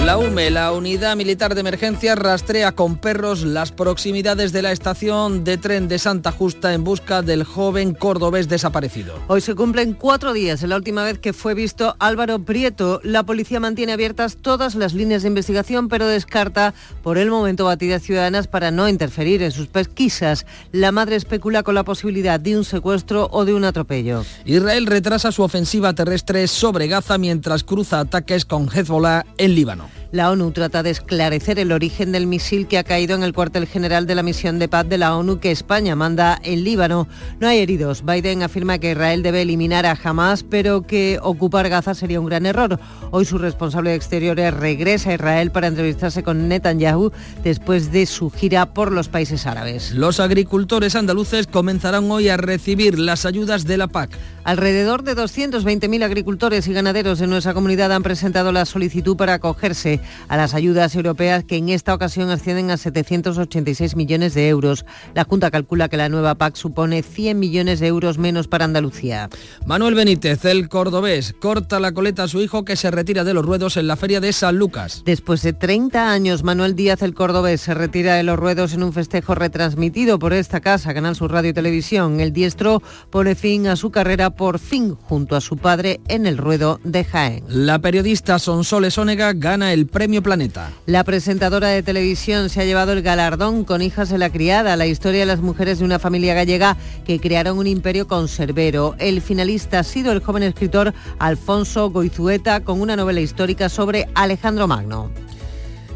[0.07, 5.43] La UME, la Unidad Militar de Emergencia, rastrea con perros las proximidades de la estación
[5.43, 9.15] de tren de Santa Justa en busca del joven cordobés desaparecido.
[9.27, 13.01] Hoy se cumplen cuatro días de la última vez que fue visto Álvaro Prieto.
[13.03, 18.01] La policía mantiene abiertas todas las líneas de investigación, pero descarta por el momento batidas
[18.01, 20.45] ciudadanas para no interferir en sus pesquisas.
[20.71, 24.23] La madre especula con la posibilidad de un secuestro o de un atropello.
[24.45, 29.96] Israel retrasa su ofensiva terrestre sobre Gaza mientras cruza ataques con Hezbollah en Líbano.
[30.11, 33.67] La ONU trata de esclarecer el origen del misil que ha caído en el cuartel
[33.67, 37.09] general de la misión de paz de la ONU que España manda en Líbano.
[37.41, 38.05] No hay heridos.
[38.05, 42.45] Biden afirma que Israel debe eliminar a Hamas, pero que ocupar Gaza sería un gran
[42.45, 42.79] error.
[43.11, 47.11] Hoy su responsable de exteriores regresa a Israel para entrevistarse con Netanyahu
[47.43, 49.91] después de su gira por los países árabes.
[49.91, 54.11] Los agricultores andaluces comenzarán hoy a recibir las ayudas de la PAC.
[54.47, 59.99] Alrededor de 220.000 agricultores y ganaderos de nuestra comunidad han presentado la solicitud para acogerse
[60.29, 64.85] a las ayudas europeas que en esta ocasión ascienden a 786 millones de euros.
[65.13, 69.27] La Junta calcula que la nueva PAC supone 100 millones de euros menos para Andalucía.
[69.65, 73.45] Manuel Benítez, el cordobés, corta la coleta a su hijo que se retira de los
[73.45, 75.03] ruedos en la feria de San Lucas.
[75.05, 78.93] Después de 30 años, Manuel Díaz, el cordobés, se retira de los ruedos en un
[78.93, 82.21] festejo retransmitido por esta casa, Canal Sur Radio y Televisión.
[82.21, 86.37] El diestro pone fin a su carrera por fin junto a su padre en el
[86.37, 87.43] ruedo de Jaén.
[87.47, 90.71] La periodista Sonsoles Ónega gana el Premio Planeta.
[90.85, 94.87] La presentadora de televisión se ha llevado el galardón con hijas de la criada, la
[94.87, 98.95] historia de las mujeres de una familia gallega que crearon un imperio conservero.
[98.99, 104.67] El finalista ha sido el joven escritor Alfonso Goizueta con una novela histórica sobre Alejandro
[104.67, 105.11] Magno.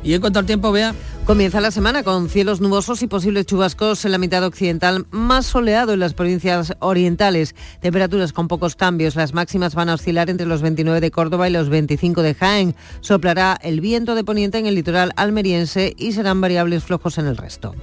[0.04, 0.96] Y en cuanto al tiempo, vea.
[1.26, 5.94] Comienza la semana con cielos nubosos y posibles chubascos en la mitad occidental, más soleado
[5.94, 7.56] en las provincias orientales.
[7.80, 9.16] Temperaturas con pocos cambios.
[9.16, 12.76] Las máximas van a oscilar entre los 29 de Córdoba y los 25 de Jaén.
[13.02, 17.38] Soplará el viento de poniente en el litoral almeriense y serán variables flojos en el
[17.38, 17.76] resto.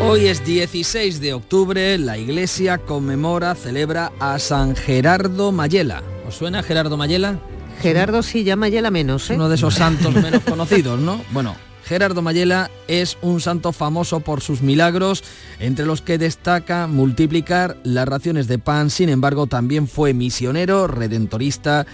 [0.00, 6.02] Hoy es 16 de octubre, la iglesia conmemora, celebra a San Gerardo Mayela.
[6.32, 7.38] ¿Os suena Gerardo Mayela?
[7.82, 9.34] Gerardo sí, ya Mayela menos, ¿eh?
[9.34, 11.20] Uno de esos santos menos conocidos, ¿no?
[11.30, 15.24] Bueno, Gerardo Mayela es un santo famoso por sus milagros,
[15.58, 21.84] entre los que destaca multiplicar las raciones de pan, sin embargo también fue misionero, redentorista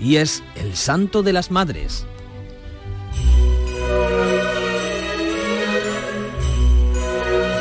[0.00, 2.06] y es el santo de las madres.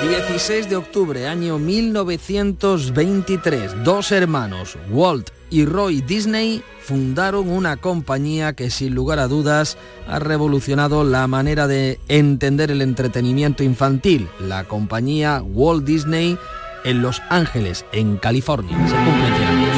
[0.08, 8.70] 16 de octubre, año 1923, dos hermanos, Walt y Roy Disney, fundaron una compañía que
[8.70, 15.42] sin lugar a dudas ha revolucionado la manera de entender el entretenimiento infantil, la compañía
[15.42, 16.38] Walt Disney
[16.84, 18.78] en Los Ángeles, en California.
[18.88, 19.78] Se cumplen 100 años.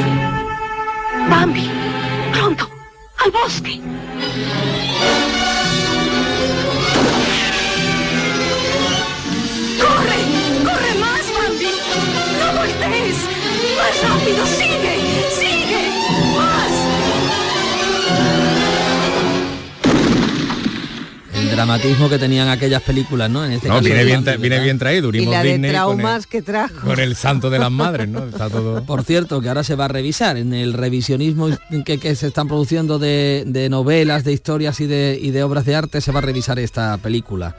[1.30, 1.70] Bambi,
[2.32, 2.68] pronto,
[3.18, 3.80] al bosque.
[14.02, 14.46] Rápido!
[14.46, 14.96] ¡Sigue!
[15.38, 15.90] ¡Sigue!
[16.36, 16.72] ¡Más!
[21.34, 23.44] El dramatismo que tenían aquellas películas, ¿no?
[23.44, 24.64] En este No, caso viene bien, Bambi, tra- viene ¿verdad?
[24.64, 25.06] bien traído.
[25.06, 26.80] Y Unimos la de Disney con el- traumas que trajo.
[26.86, 28.24] con el santo de las madres, ¿no?
[28.26, 28.82] Está todo...
[28.86, 31.48] Por cierto, que ahora se va a revisar en el revisionismo
[31.84, 35.64] que, que se están produciendo de, de novelas, de historias y de, y de obras
[35.66, 37.54] de arte, se va a revisar esta película.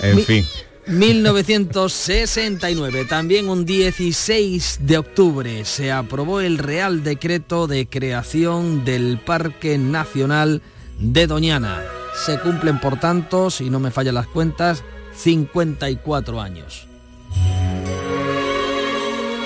[0.00, 0.44] En Mi- fin.
[0.88, 9.76] 1969, también un 16 de octubre, se aprobó el Real Decreto de creación del Parque
[9.76, 10.62] Nacional
[10.98, 11.82] de Doñana.
[12.24, 14.82] Se cumplen, por tanto, si no me fallan las cuentas,
[15.14, 16.88] 54 años.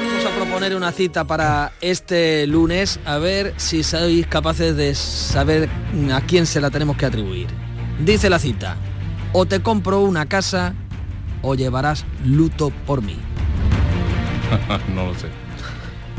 [0.07, 5.69] Vamos a proponer una cita para este lunes, a ver si sois capaces de saber
[6.13, 7.49] a quién se la tenemos que atribuir.
[7.99, 8.77] Dice la cita,
[9.33, 10.77] o te compro una casa
[11.43, 13.17] o llevarás luto por mí.
[14.95, 15.27] no lo sé.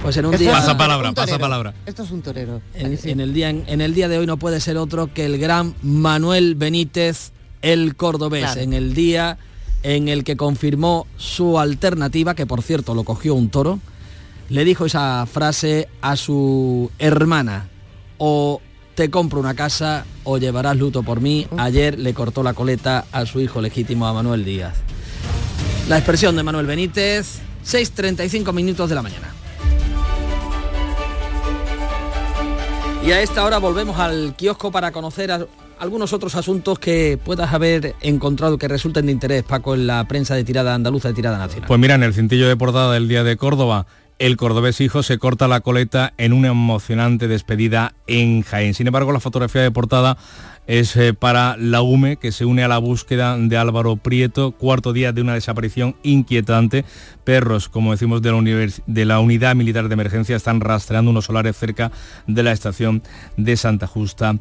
[0.02, 0.52] Pues en un Esto día...
[0.54, 1.74] Pasa palabra, un pasa palabra.
[1.86, 2.62] Esto es un torero.
[2.74, 5.26] En, en el día, en, en el día de hoy no puede ser otro que
[5.26, 8.62] el gran Manuel Benítez, el cordobés, Claro.
[8.62, 9.38] en el día
[9.84, 13.80] en el que confirmó su alternativa, que por cierto lo cogió un toro,
[14.50, 17.68] le dijo esa frase a su hermana,
[18.18, 18.62] o
[18.96, 21.48] te compro una casa o llevarás luto por mí.
[21.58, 24.76] Ayer le cortó la coleta a su hijo legítimo, a Manuel Díaz.
[25.90, 29.34] La expresión de Manuel Benítez, 6.35 minutos de la mañana.
[33.06, 35.30] Y a esta hora volvemos al kiosco para conocer
[35.78, 40.36] algunos otros asuntos que puedas haber encontrado que resulten de interés, Paco, en la prensa
[40.36, 41.68] de tirada andaluza de tirada nacional.
[41.68, 43.86] Pues mira, en el cintillo de portada del Día de Córdoba,
[44.20, 48.74] el cordobés hijo se corta la coleta en una emocionante despedida en Jaén.
[48.74, 50.18] Sin embargo, la fotografía de portada
[50.68, 54.94] es eh, para la UME, que se une a la búsqueda de Álvaro Prieto, cuarto
[54.94, 56.86] día de una desaparición inquietante.
[57.24, 61.58] Perros, como decimos, de la, de la Unidad Militar de Emergencia están rastreando unos solares
[61.58, 61.92] cerca
[62.28, 63.04] de la estación
[63.38, 64.36] de Santa Justa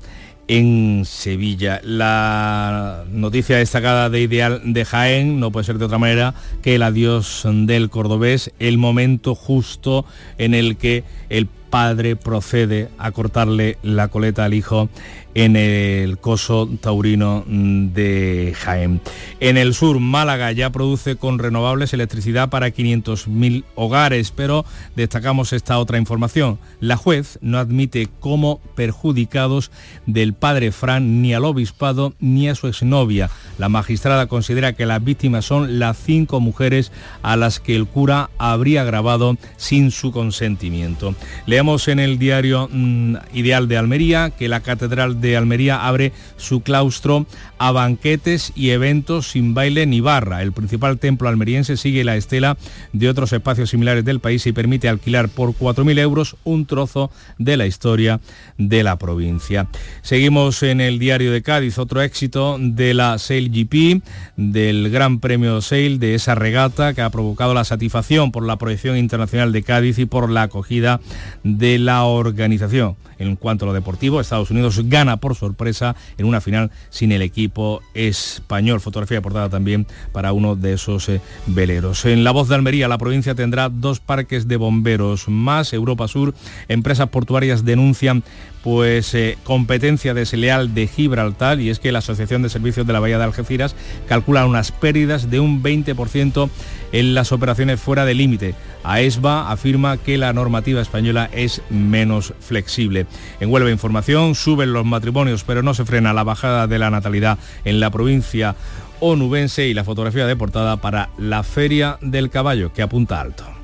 [0.48, 1.80] en Sevilla.
[1.84, 6.82] La noticia destacada de Ideal de Jaén no puede ser de otra manera que el
[6.82, 10.04] adiós del cordobés, el momento justo
[10.38, 14.90] en el que el padre procede a cortarle la coleta al hijo
[15.34, 19.00] en el coso taurino mm, de Jaén.
[19.40, 24.64] En el sur, Málaga ya produce con renovables electricidad para 500.000 hogares, pero
[24.94, 26.58] destacamos esta otra información.
[26.80, 29.70] La juez no admite como perjudicados
[30.06, 33.30] del padre Fran ni al obispado ni a su exnovia.
[33.58, 38.30] La magistrada considera que las víctimas son las cinco mujeres a las que el cura
[38.38, 41.14] habría grabado sin su consentimiento.
[41.46, 47.26] Leemos en el diario mm, Ideal de Almería que la Catedral Almería abre su claustro
[47.62, 50.42] a banquetes y eventos sin baile ni barra.
[50.42, 52.56] El principal templo almeriense sigue la estela
[52.92, 57.56] de otros espacios similares del país y permite alquilar por 4.000 euros un trozo de
[57.56, 58.20] la historia
[58.58, 59.68] de la provincia.
[60.02, 64.02] Seguimos en el diario de Cádiz, otro éxito de la Sail GP,
[64.36, 68.96] del Gran Premio Sail, de esa regata que ha provocado la satisfacción por la proyección
[68.96, 71.00] internacional de Cádiz y por la acogida
[71.44, 72.96] de la organización.
[73.20, 77.22] En cuanto a lo deportivo, Estados Unidos gana por sorpresa en una final sin el
[77.22, 77.51] equipo
[77.94, 78.80] español.
[78.80, 82.04] Fotografía portada también para uno de esos eh, veleros.
[82.04, 85.72] En la voz de Almería, la provincia tendrá dos parques de bomberos más.
[85.72, 86.34] Europa Sur,
[86.68, 88.22] empresas portuarias denuncian
[88.62, 93.00] pues eh, competencia desleal de Gibraltar y es que la Asociación de Servicios de la
[93.00, 93.74] Bahía de Algeciras
[94.08, 96.48] calcula unas pérdidas de un 20%
[96.92, 98.54] en las operaciones fuera de límite.
[98.84, 103.06] AESBA afirma que la normativa española es menos flexible.
[103.40, 107.80] En Información suben los matrimonios pero no se frena la bajada de la natalidad en
[107.80, 108.56] la provincia
[109.00, 113.61] onubense y la fotografía de portada para la Feria del Caballo que apunta alto.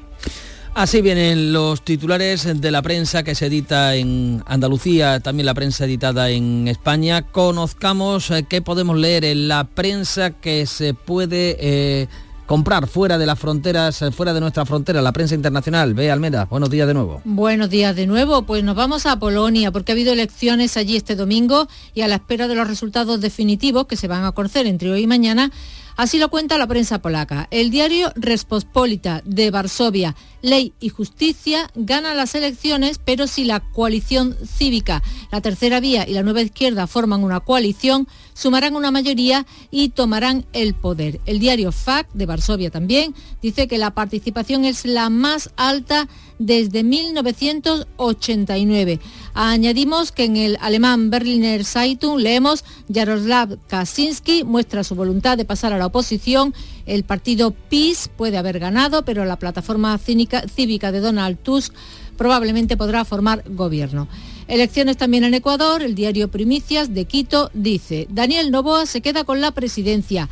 [0.78, 5.86] Así vienen los titulares de la prensa que se edita en Andalucía, también la prensa
[5.86, 7.22] editada en España.
[7.22, 12.06] Conozcamos eh, qué podemos leer en la prensa que se puede eh,
[12.46, 15.94] comprar fuera de las fronteras, eh, fuera de nuestra frontera, la prensa internacional.
[15.94, 17.22] Ve Almeda, buenos días de nuevo.
[17.24, 21.16] Buenos días de nuevo, pues nos vamos a Polonia porque ha habido elecciones allí este
[21.16, 24.92] domingo y a la espera de los resultados definitivos que se van a conocer entre
[24.92, 25.50] hoy y mañana.
[25.98, 27.48] Así lo cuenta la prensa polaca.
[27.50, 34.36] El diario Respospolita de Varsovia, Ley y Justicia, gana las elecciones, pero si la coalición
[34.46, 39.88] cívica, la tercera vía y la nueva izquierda forman una coalición, sumarán una mayoría y
[39.88, 41.18] tomarán el poder.
[41.26, 46.06] El diario FAC de Varsovia también dice que la participación es la más alta
[46.38, 49.00] desde 1989.
[49.34, 55.72] Añadimos que en el alemán Berliner Zeitung leemos Jaroslav Kaczynski muestra su voluntad de pasar
[55.72, 56.54] a la oposición.
[56.86, 61.74] El partido PIS puede haber ganado, pero la plataforma cínica- cívica de Donald Tusk
[62.16, 64.08] probablemente podrá formar gobierno.
[64.46, 65.82] Elecciones también en Ecuador.
[65.82, 70.28] El diario Primicias de Quito dice, Daniel Novoa se queda con la presidencia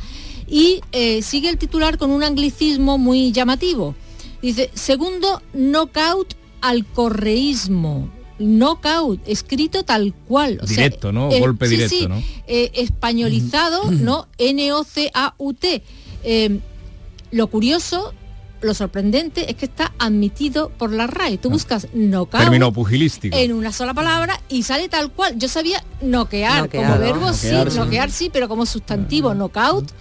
[0.47, 3.93] y eh, sigue el titular con un anglicismo muy llamativo.
[4.41, 8.09] Dice, segundo knockout al correísmo.
[8.39, 10.59] Knockout, escrito tal cual.
[10.61, 11.31] o sea, Directo, ¿no?
[11.31, 12.23] eh, Golpe sí, directo, sí, ¿no?
[12.47, 14.27] eh, españolizado, ¿no?
[14.37, 15.83] N-O-C-A-U-T.
[16.23, 16.59] Eh,
[17.31, 18.13] Lo curioso
[18.59, 21.37] lo sorprendente es que está admitido por la RAE.
[21.37, 23.37] Tú buscas knockout Término pugilístico.
[23.37, 25.37] en una sola palabra y sale tal cual.
[25.37, 27.01] Yo sabía noquear, Noquear, como ¿no?
[27.01, 27.77] verbo Noquear, sí, sí.
[27.79, 29.91] noquear sí, pero como sustantivo knockout,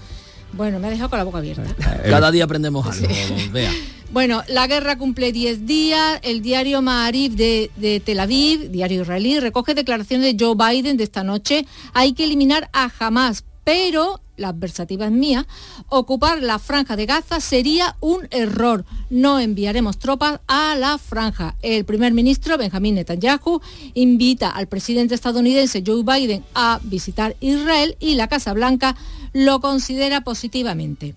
[0.55, 1.64] bueno, me ha dejado con la boca abierta.
[2.05, 3.09] Cada día aprendemos algo,
[3.53, 3.70] vea.
[4.13, 6.21] Bueno, la guerra cumple 10 días.
[6.23, 11.25] El diario Maarif de, Tel Aviv, diario israelí, recoge declaraciones de Joe Biden de esta
[11.25, 11.67] noche.
[11.93, 15.47] Hay que eliminar a Hamas, pero la adversativa es mía,
[15.89, 18.85] ocupar la franja de Gaza sería un error.
[19.11, 21.57] No enviaremos tropas a la franja.
[21.63, 23.61] El primer ministro Benjamín Netanyahu
[23.95, 28.97] invita al presidente estadounidense Joe Biden a visitar Israel y la Casa Blanca
[29.33, 31.15] lo considera positivamente.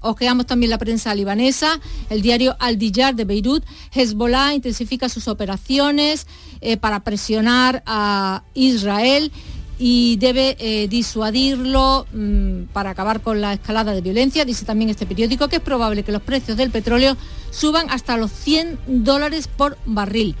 [0.00, 3.64] Ojeamos también la prensa libanesa, el diario Al Diyar de Beirut.
[3.92, 6.26] Hezbollah intensifica sus operaciones
[6.60, 9.30] eh, para presionar a Israel
[9.78, 14.44] y debe eh, disuadirlo mm, para acabar con la escalada de violencia.
[14.44, 17.16] Dice también este periódico que es probable que los precios del petróleo
[17.50, 20.36] suban hasta los 100 dólares por barril.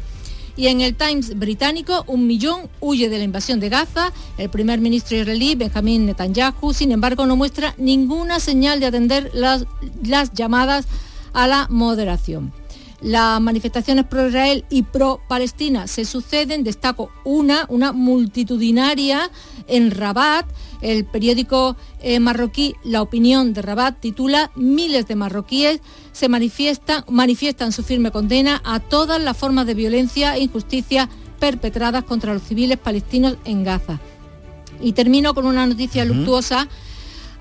[0.56, 4.12] Y en el Times británico, un millón huye de la invasión de Gaza.
[4.38, 9.66] El primer ministro israelí, Benjamín Netanyahu, sin embargo, no muestra ninguna señal de atender las,
[10.04, 10.86] las llamadas
[11.32, 12.52] a la moderación.
[13.00, 16.64] Las manifestaciones pro-Israel y pro-Palestina se suceden.
[16.64, 19.30] Destaco una, una multitudinaria
[19.66, 20.46] en Rabat.
[20.82, 25.80] El periódico eh, marroquí La Opinión de Rabat titula Miles de marroquíes
[26.12, 32.04] se manifiestan, manifiestan su firme condena a todas las formas de violencia e injusticia perpetradas
[32.04, 33.98] contra los civiles palestinos en Gaza.
[34.80, 36.68] Y termino con una noticia luctuosa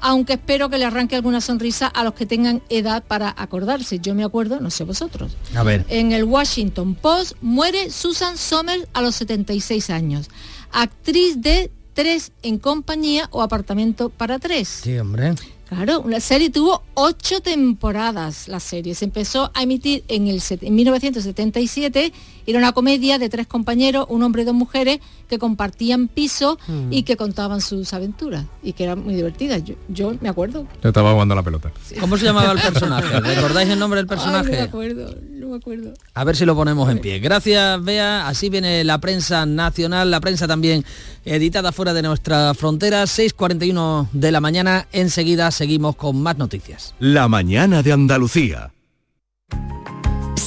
[0.02, 4.00] aunque espero que le arranque alguna sonrisa a los que tengan edad para acordarse.
[4.00, 5.36] Yo me acuerdo, no sé vosotros.
[5.56, 5.86] A ver.
[5.90, 10.30] En el Washington Post muere Susan Somers a los 76 años,
[10.72, 14.70] actriz de Tres en compañía o Apartamento para tres.
[14.70, 15.34] Sí, hombre.
[15.68, 18.48] Claro, la serie tuvo ocho temporadas.
[18.48, 22.14] La serie se empezó a emitir en, el, en 1977.
[22.50, 26.92] Era una comedia de tres compañeros, un hombre y dos mujeres, que compartían piso Mm.
[26.92, 29.64] y que contaban sus aventuras y que eran muy divertidas.
[29.64, 30.66] Yo, yo me acuerdo.
[30.82, 31.72] Yo estaba jugando a la pelota.
[32.00, 33.20] ¿Cómo se llamaba el personaje?
[33.22, 34.62] ¿Recordáis el nombre del Ay, no me personaje?
[34.62, 35.94] acuerdo, no me acuerdo.
[36.16, 37.20] A ver si lo ponemos en pie.
[37.20, 38.28] Gracias, Bea.
[38.28, 40.84] Así viene la prensa nacional, la prensa también
[41.26, 43.04] editada fuera de nuestra frontera.
[43.04, 44.88] 6.41 de la mañana.
[44.92, 46.96] Enseguida seguimos con más noticias.
[47.00, 48.72] La mañana de Andalucía.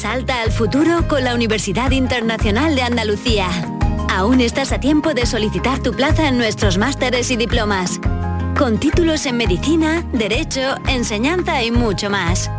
[0.02, 3.46] Salta al futuro con la Universidad Internacional de Andalucía.
[4.10, 8.00] Aún estás a tiempo de solicitar tu plaza en nuestros másteres y diplomas.
[8.58, 12.50] Con títulos en medicina, derecho, enseñanza y mucho más.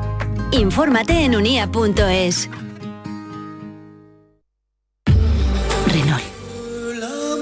[0.52, 2.50] Infórmate en unia.es.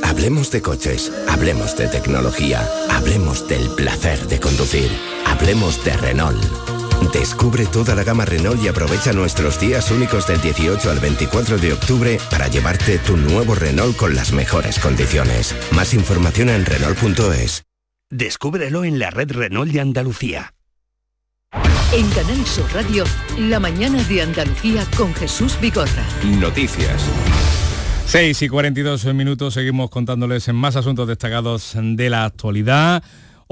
[0.04, 4.89] Hablemos de coches, hablemos de tecnología, hablemos del placer de conducir,
[5.28, 6.71] hablemos de Renault.
[7.14, 11.74] Descubre toda la gama Renault y aprovecha nuestros días únicos del 18 al 24 de
[11.74, 15.56] octubre para llevarte tu nuevo Renault con las mejores condiciones.
[15.76, 17.64] Más información en Renault.es.
[18.10, 20.54] Descúbrelo en la red Renault de Andalucía.
[21.93, 23.04] En Canal Sur Radio,
[23.38, 26.06] la mañana de Andalucía con Jesús Vigorra.
[26.39, 27.04] Noticias.
[28.06, 33.04] 6 y 42 minutos seguimos contándoles en más asuntos destacados de la actualidad.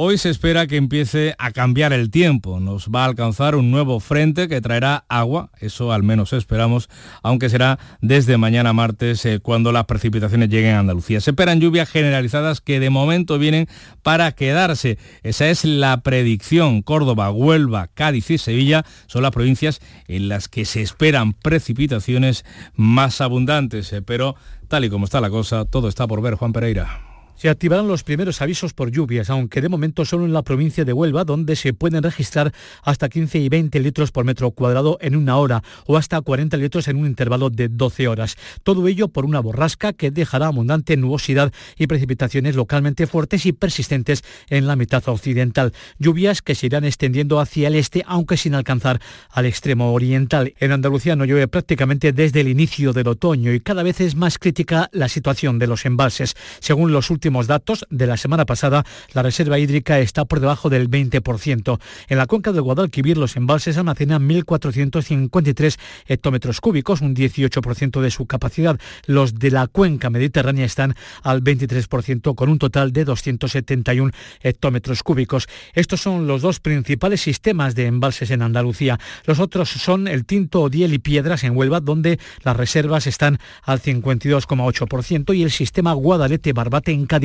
[0.01, 2.61] Hoy se espera que empiece a cambiar el tiempo.
[2.61, 6.87] Nos va a alcanzar un nuevo frente que traerá agua, eso al menos esperamos,
[7.21, 11.19] aunque será desde mañana martes eh, cuando las precipitaciones lleguen a Andalucía.
[11.19, 13.67] Se esperan lluvias generalizadas que de momento vienen
[14.01, 14.97] para quedarse.
[15.21, 16.81] Esa es la predicción.
[16.81, 23.19] Córdoba, Huelva, Cádiz y Sevilla son las provincias en las que se esperan precipitaciones más
[23.19, 23.91] abundantes.
[23.91, 24.37] eh, Pero
[24.69, 27.08] tal y como está la cosa, todo está por ver, Juan Pereira.
[27.39, 30.91] Se activarán los primeros avisos por lluvias, aunque de momento solo en la provincia de
[30.91, 32.51] Huelva, donde se pueden registrar
[32.83, 36.89] hasta 15 y 20 litros por metro cuadrado en una hora o hasta 40 litros
[36.89, 38.35] en un intervalo de 12 horas.
[38.63, 44.21] Todo ello por una borrasca que dejará abundante nubosidad y precipitaciones localmente fuertes y persistentes
[44.49, 45.71] en la mitad occidental.
[45.97, 50.55] Lluvias que se irán extendiendo hacia el este, aunque sin alcanzar al extremo oriental.
[50.59, 54.37] En Andalucía no llueve prácticamente desde el inicio del otoño y cada vez es más
[54.39, 56.35] crítica la situación de los embalses.
[56.59, 60.89] Según los últimos datos de la semana pasada, la reserva hídrica está por debajo del
[60.89, 61.79] 20%.
[62.07, 65.77] En la cuenca del Guadalquivir los embalses almacenan 1.453
[66.07, 68.79] hectómetros cúbicos, un 18% de su capacidad.
[69.05, 74.11] Los de la cuenca mediterránea están al 23%, con un total de 271
[74.41, 75.47] hectómetros cúbicos.
[75.73, 78.99] Estos son los dos principales sistemas de embalses en Andalucía.
[79.25, 83.81] Los otros son el Tinto, Diel y Piedras en Huelva, donde las reservas están al
[83.81, 87.18] 52,8% y el sistema Guadalete-Barbate en Cádiz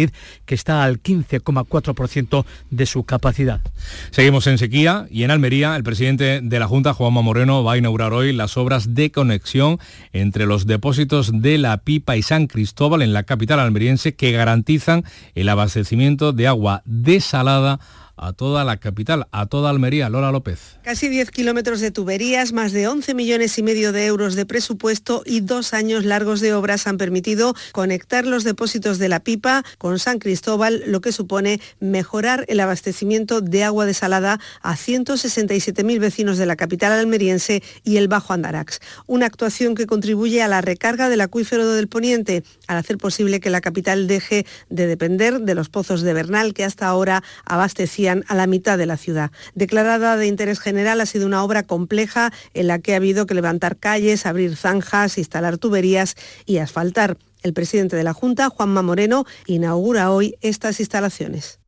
[0.47, 3.61] Que está al 15,4% de su capacidad.
[4.11, 7.79] Seguimos en sequía y en Almería el presidente de la Junta, Juanma Moreno, va a
[7.79, 9.79] inaugurar hoy las obras de conexión
[10.13, 15.05] entre los depósitos de La Pipa y San Cristóbal en la capital almeriense que garantizan
[15.35, 17.81] el abastecimiento de agua desalada
[18.17, 20.09] a toda la capital, a toda Almería.
[20.09, 20.79] Lola López.
[20.83, 25.23] Casi 10 kilómetros de tuberías, más de 11 millones y medio de euros de presupuesto
[25.27, 29.99] y dos años largos de obras han permitido conectar los depósitos de la pipa con
[29.99, 36.47] San Cristóbal, lo que supone mejorar el abastecimiento de agua desalada a 167.000 vecinos de
[36.47, 38.81] la capital almeriense y el Bajo Andarax.
[39.07, 43.51] Una actuación que contribuye a la recarga del acuífero del Poniente, al hacer posible que
[43.51, 48.35] la capital deje de depender de los pozos de Bernal que hasta ahora abastecían a
[48.35, 49.31] la mitad de la ciudad.
[49.55, 53.35] Declarada de interés general, ha sido una obra compleja en la que ha habido que
[53.35, 57.17] levantar calles, abrir zanjas, instalar tuberías y asfaltar.
[57.43, 61.61] El presidente de la Junta, Juanma Moreno, inaugura hoy estas instalaciones.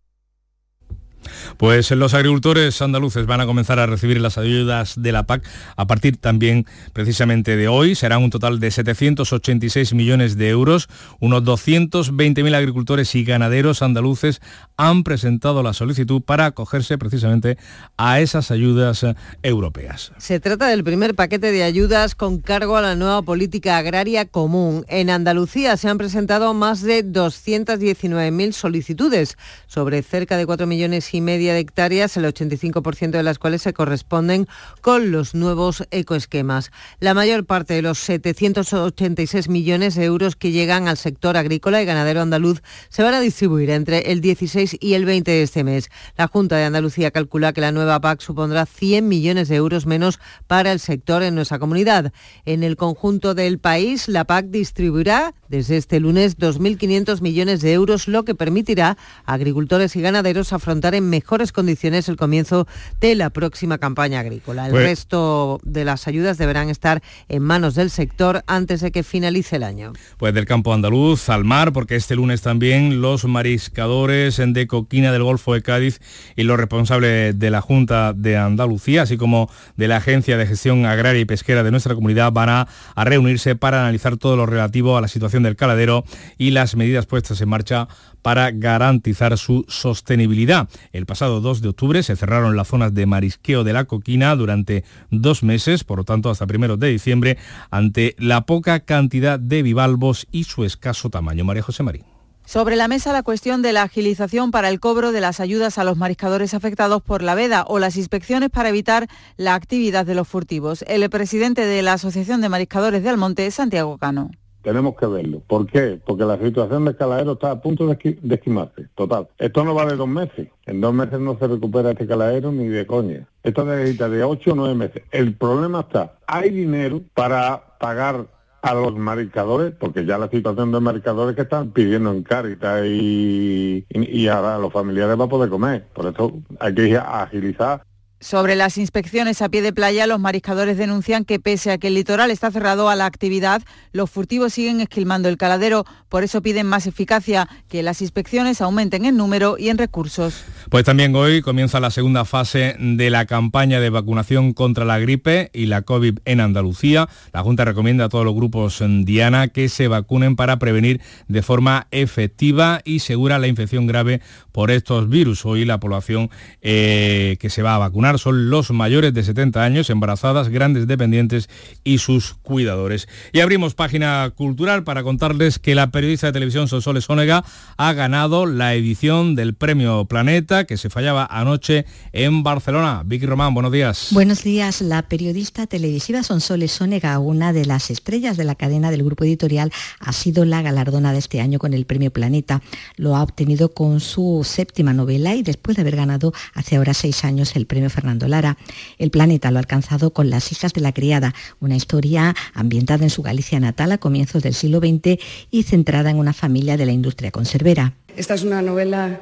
[1.57, 5.45] Pues los agricultores andaluces van a comenzar a recibir las ayudas de la PAC
[5.77, 7.95] a partir también precisamente de hoy.
[7.95, 10.89] Serán un total de 786 millones de euros.
[11.21, 14.41] Unos 220.000 agricultores y ganaderos andaluces
[14.77, 17.59] han presentado la solicitud para acogerse precisamente
[17.97, 19.07] a esas ayudas
[19.43, 20.13] europeas.
[20.19, 24.85] Se trata del primer paquete de ayudas con cargo a la nueva política agraria común.
[24.89, 31.16] En Andalucía se han presentado más de 219.000 solicitudes sobre cerca de 4 millones y
[31.21, 34.47] media de hectáreas, el 85% de las cuales se corresponden
[34.81, 36.71] con los nuevos ecoesquemas.
[37.01, 41.87] La mayor parte de los 786 millones de euros que llegan al sector agrícola y
[41.87, 45.91] ganadero andaluz se van a distribuir entre el 16 y el 20 de este mes.
[46.17, 50.19] La Junta de Andalucía calcula que la nueva PAC supondrá 100 millones de euros menos
[50.47, 52.13] para el sector en nuestra comunidad.
[52.45, 58.09] En el conjunto del país, la PAC distribuirá desde este lunes 2.500 millones de euros,
[58.09, 62.67] lo que permitirá a agricultores y ganaderos afrontar en mejores condiciones el comienzo
[63.01, 64.67] de la próxima campaña agrícola.
[64.67, 69.03] El Pues- resto de las ayudas deberán estar en manos del sector antes de que
[69.03, 69.93] finalice el año.
[70.19, 75.23] Pues del campo andaluz al mar, porque este lunes también los mariscadores de Coquina del
[75.23, 76.01] Golfo de Cádiz
[76.37, 80.87] y los responsables de la Junta de Andalucía, así como de la Agencia de Gestión
[80.87, 84.97] Agraria y Pesquera de nuestra comunidad, van a, a reunirse para analizar todo lo relativo
[84.97, 86.05] a la situación del caladero
[86.39, 87.89] y las medidas puestas en marcha
[88.27, 90.69] para garantizar su sostenibilidad.
[90.91, 94.83] El pasado 2 de octubre se cerraron las zonas de marisqueo de la coquina durante
[95.13, 97.39] dos meses, por lo tanto hasta primeros de diciembre,
[97.71, 101.45] ante la poca cantidad de bivalvos y su escaso tamaño.
[101.45, 102.03] María José Marín.
[102.45, 105.85] Sobre la mesa la cuestión de la agilización para el cobro de las ayudas a
[105.85, 109.07] los mariscadores afectados por la veda o las inspecciones para evitar
[109.37, 110.85] la actividad de los furtivos.
[110.89, 114.33] El presidente de la Asociación de Mariscadores de Almonte, Santiago Cano.
[114.67, 115.43] Tenemos que verlo.
[115.47, 116.01] ¿Por qué?
[116.05, 118.89] Porque la situación del caladero está a punto de, esqui- de esquimarse.
[118.97, 119.29] Total.
[119.39, 120.49] Esto no va de dos meses.
[120.67, 123.29] En dos meses no se recupera este caladero ni de coña.
[123.45, 125.05] Esto necesita de ocho o nueve meses.
[125.13, 128.27] El problema está, hay dinero para pagar
[128.63, 133.87] a los mariscadores, porque ya la situación de mariscadores que están pidiendo en Cáritas y,
[133.89, 135.87] y, y ahora los familiares van a poder comer.
[135.95, 137.85] Por eso hay que agilizar
[138.19, 141.95] Sobre las inspecciones a pie de playa, los mariscadores denuncian que pese a que el
[141.95, 143.63] litoral está cerrado a la actividad,
[143.93, 145.85] los furtivos siguen esquilmando el caladero.
[146.09, 150.45] Por eso piden más eficacia, que las inspecciones aumenten en número y en recursos.
[150.71, 155.51] Pues también hoy comienza la segunda fase de la campaña de vacunación contra la gripe
[155.53, 157.11] y la COVID en Andalucía.
[157.35, 161.43] La Junta recomienda a todos los grupos en Diana que se vacunen para prevenir de
[161.43, 165.45] forma efectiva y segura la infección grave por estos virus.
[165.45, 166.31] Hoy la población
[166.63, 171.49] eh, que se va a vacunar son los mayores de 70 años, embarazadas, grandes dependientes
[171.85, 173.09] y sus cuidadores.
[173.33, 177.45] Y abrimos página cultural para contarles que la periodista de televisión Sonsoles Ónega
[177.77, 183.03] ha ganado la edición del Premio Planeta que se fallaba anoche en Barcelona.
[183.05, 184.09] Vicky Román, buenos días.
[184.13, 184.81] Buenos días.
[184.81, 189.73] La periodista televisiva Sonsoles Sónega, una de las estrellas de la cadena del grupo editorial,
[189.99, 192.63] ha sido la galardonada este año con el Premio Planeta.
[192.97, 197.25] Lo ha obtenido con su séptima novela y después de haber ganado hace ahora seis
[197.25, 198.59] años el Premio Fernando Lara.
[198.99, 203.11] El Planeta lo ha alcanzado con Las hijas de la criada, una historia ambientada en
[203.11, 205.19] su Galicia natal a comienzos del siglo XX
[205.51, 207.95] y centrada en una familia de la industria conservera.
[208.15, 209.21] Esta es una novela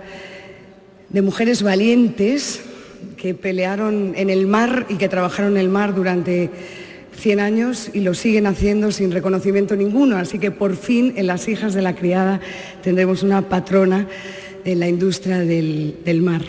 [1.09, 2.63] de mujeres valientes
[3.17, 6.51] que pelearon en el mar y que trabajaron en el mar durante
[7.17, 10.17] 100 años y lo siguen haciendo sin reconocimiento ninguno.
[10.17, 12.41] Así que por fin en las hijas de la criada
[12.83, 14.09] tendremos una patrona
[14.65, 16.43] de la industria del, del mar.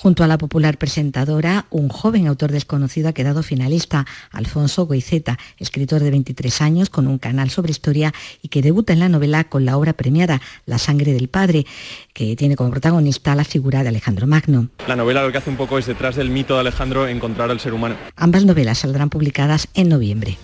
[0.00, 6.00] Junto a la popular presentadora, un joven autor desconocido ha quedado finalista, Alfonso Goiceta, escritor
[6.04, 9.64] de 23 años con un canal sobre historia y que debuta en la novela con
[9.64, 11.66] la obra premiada La sangre del padre,
[12.12, 14.68] que tiene como protagonista la figura de Alejandro Magno.
[14.86, 17.58] La novela lo que hace un poco es detrás del mito de Alejandro encontrar al
[17.58, 17.96] ser humano.
[18.14, 20.38] Ambas novelas saldrán publicadas en noviembre.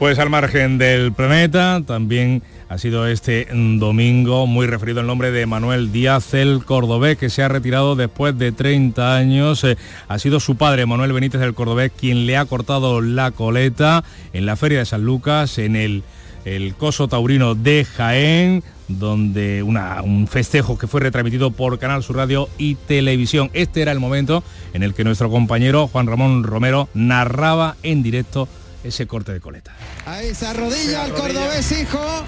[0.00, 5.46] Pues al margen del planeta, también ha sido este domingo muy referido el nombre de
[5.46, 9.64] Manuel Díaz, el cordobés, que se ha retirado después de 30 años.
[9.64, 14.04] Eh, ha sido su padre, Manuel Benítez del Cordobés, quien le ha cortado la coleta
[14.32, 16.02] en la Feria de San Lucas, en el,
[16.44, 22.48] el Coso Taurino de Jaén donde un festejo que fue retransmitido por Canal Sur Radio
[22.56, 23.50] y Televisión.
[23.52, 24.42] Este era el momento
[24.72, 28.48] en el que nuestro compañero Juan Ramón Romero narraba en directo
[28.84, 29.74] ese corte de coleta.
[30.06, 32.24] Ahí se arrodilla el cordobés hijo,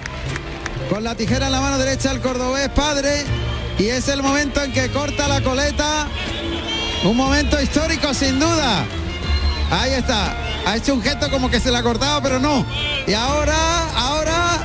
[0.89, 3.23] con la tijera en la mano derecha el cordobés padre,
[3.79, 6.07] y es el momento en que corta la coleta.
[7.03, 8.85] Un momento histórico sin duda.
[9.71, 10.35] Ahí está.
[10.65, 12.65] Ha hecho un gesto como que se la ha cortado, pero no.
[13.07, 14.63] Y ahora, ahora.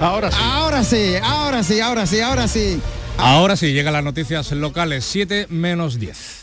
[0.00, 0.38] Ahora sí.
[0.42, 2.82] Ahora sí, ahora sí, ahora sí, ahora sí.
[3.16, 6.42] Ahora sí, llegan las noticias locales, 7 menos 10.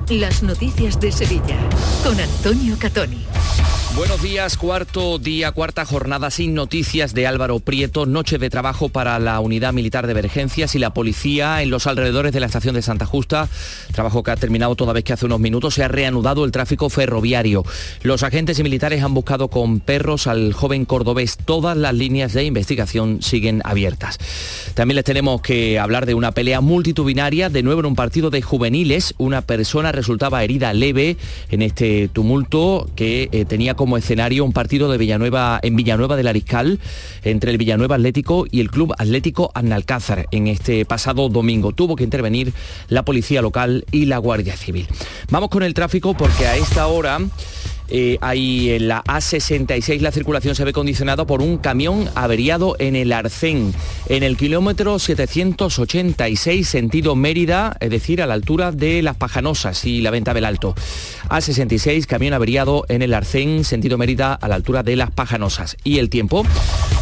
[0.09, 1.57] las noticias de Sevilla
[2.03, 3.25] con Antonio Catoni.
[3.93, 9.19] Buenos días, cuarto día, cuarta jornada sin noticias de Álvaro Prieto, noche de trabajo para
[9.19, 12.81] la Unidad Militar de Emergencias y la policía en los alrededores de la estación de
[12.81, 13.49] Santa Justa,
[13.91, 16.89] trabajo que ha terminado toda vez que hace unos minutos se ha reanudado el tráfico
[16.89, 17.65] ferroviario.
[18.01, 22.45] Los agentes y militares han buscado con perros al joven cordobés, todas las líneas de
[22.45, 24.19] investigación siguen abiertas.
[24.73, 28.41] También les tenemos que hablar de una pelea multitudinaria, de nuevo en un partido de
[28.41, 31.17] juveniles, una persona resultaba herida leve
[31.49, 36.27] en este tumulto que eh, tenía como escenario un partido de Villanueva en Villanueva del
[36.27, 36.79] Ariscal
[37.23, 41.71] entre el Villanueva Atlético y el Club Atlético Annalcázar en este pasado domingo.
[41.71, 42.53] Tuvo que intervenir
[42.87, 44.87] la policía local y la Guardia Civil.
[45.29, 47.19] Vamos con el tráfico porque a esta hora
[47.91, 52.95] eh, ahí en la A66 la circulación se ve condicionada por un camión averiado en
[52.95, 53.73] el Arcén,
[54.07, 60.01] en el kilómetro 786 sentido Mérida, es decir, a la altura de Las Pajanosas y
[60.01, 60.73] la Venta del Alto.
[61.29, 65.77] A66, camión averiado en el Arcén, sentido Mérida, a la altura de Las Pajanosas.
[65.83, 66.45] Y el tiempo,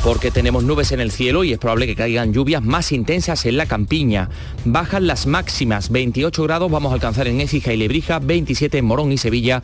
[0.03, 3.57] porque tenemos nubes en el cielo y es probable que caigan lluvias más intensas en
[3.57, 4.29] la campiña.
[4.65, 9.11] Bajan las máximas, 28 grados vamos a alcanzar en Écija y Lebrija, 27 en Morón
[9.11, 9.63] y Sevilla,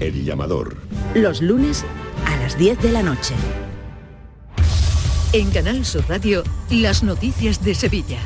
[0.00, 0.76] El llamador.
[1.14, 1.84] Los lunes
[2.24, 3.34] a las 10 de la noche.
[5.32, 8.18] En Canal Sur Radio, las noticias de Sevilla.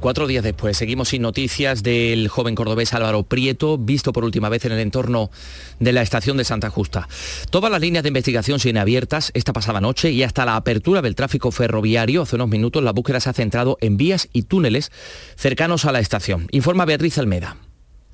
[0.00, 4.64] Cuatro días después seguimos sin noticias del joven cordobés Álvaro Prieto, visto por última vez
[4.64, 5.30] en el entorno
[5.78, 7.08] de la estación de Santa Justa.
[7.50, 11.14] Todas las líneas de investigación siguen abiertas esta pasada noche y hasta la apertura del
[11.14, 14.90] tráfico ferroviario, hace unos minutos, la búsqueda se ha centrado en vías y túneles
[15.36, 16.48] cercanos a la estación.
[16.50, 17.56] Informa Beatriz Almeda.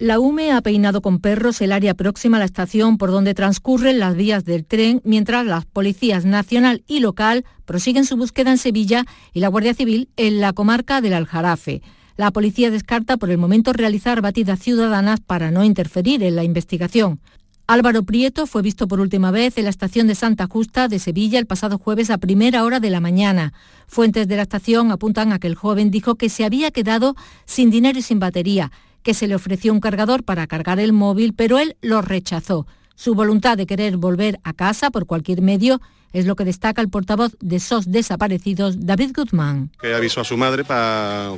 [0.01, 3.99] La UME ha peinado con perros el área próxima a la estación por donde transcurren
[3.99, 9.05] las vías del tren, mientras las policías nacional y local prosiguen su búsqueda en Sevilla
[9.33, 11.83] y la Guardia Civil en la comarca del Aljarafe.
[12.17, 17.19] La policía descarta por el momento realizar batidas ciudadanas para no interferir en la investigación.
[17.67, 21.41] Álvaro Prieto fue visto por última vez en la estación de Santa Justa de Sevilla
[21.41, 23.53] el pasado jueves a primera hora de la mañana.
[23.89, 27.71] Fuentes de la estación apuntan a que el joven dijo que se había quedado sin
[27.71, 28.71] dinero y sin batería
[29.03, 32.67] que se le ofreció un cargador para cargar el móvil, pero él lo rechazó.
[32.95, 35.81] Su voluntad de querer volver a casa por cualquier medio
[36.13, 39.71] es lo que destaca el portavoz de SOS desaparecidos, David Guzmán.
[39.81, 40.65] Que avisó a su madre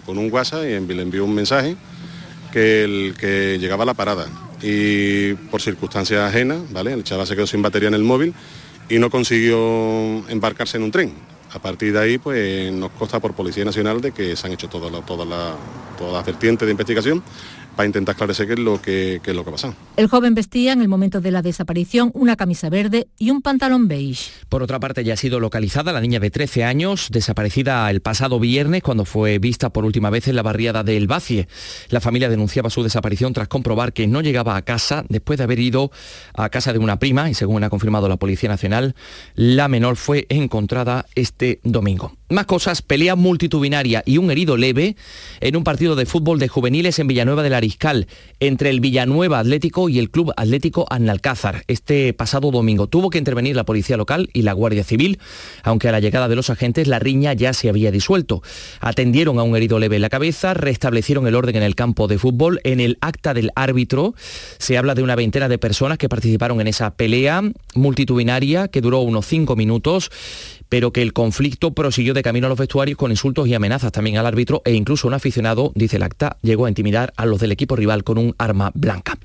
[0.07, 1.77] con un WhatsApp y le envió un mensaje
[2.53, 4.27] que, el, que llegaba a la parada.
[4.63, 6.93] Y por circunstancias ajenas, ¿vale?
[6.93, 8.35] El chaval se quedó sin batería en el móvil
[8.89, 11.13] y no consiguió embarcarse en un tren.
[11.53, 14.69] A partir de ahí, pues nos consta por Policía Nacional de que se han hecho
[14.69, 15.27] todas las todas
[16.13, 17.23] las vertientes de investigación
[17.81, 19.75] para intentar esclarecer qué es lo que, qué es lo que ha pasado.
[19.97, 23.89] El joven vestía en el momento de la desaparición una camisa verde y un pantalón
[23.89, 24.31] beige.
[24.51, 28.39] Por otra parte, ya ha sido localizada la niña de 13 años, desaparecida el pasado
[28.39, 31.49] viernes cuando fue vista por última vez en la barriada de El Bacie.
[31.89, 35.59] La familia denunciaba su desaparición tras comprobar que no llegaba a casa después de haber
[35.59, 35.91] ido
[36.35, 38.95] a casa de una prima y según ha confirmado la Policía Nacional,
[39.37, 42.13] la menor fue encontrada este domingo.
[42.31, 44.97] Más cosas, pelea multitudinaria y un herido leve
[45.41, 48.09] en un partido de fútbol de juveniles en Villanueva del Ariscal
[48.41, 51.63] entre el Villanueva Atlético y el Club Atlético Analcázar.
[51.69, 55.19] Este pasado domingo tuvo que intervenir la Policía Local y la Guardia Civil,
[55.63, 58.43] aunque a la llegada de los agentes la riña ya se había disuelto.
[58.81, 62.19] Atendieron a un herido leve en la cabeza, restablecieron el orden en el campo de
[62.19, 62.61] fútbol.
[62.65, 64.15] En el acta del árbitro
[64.59, 67.43] se habla de una veintena de personas que participaron en esa pelea
[67.75, 70.11] multitudinaria que duró unos cinco minutos
[70.71, 74.17] pero que el conflicto prosiguió de camino a los vestuarios con insultos y amenazas también
[74.17, 77.53] al árbitro e incluso un aficionado, dice el acta, llegó a intimidar a los del
[77.53, 79.19] equipo rival con un arma blanca.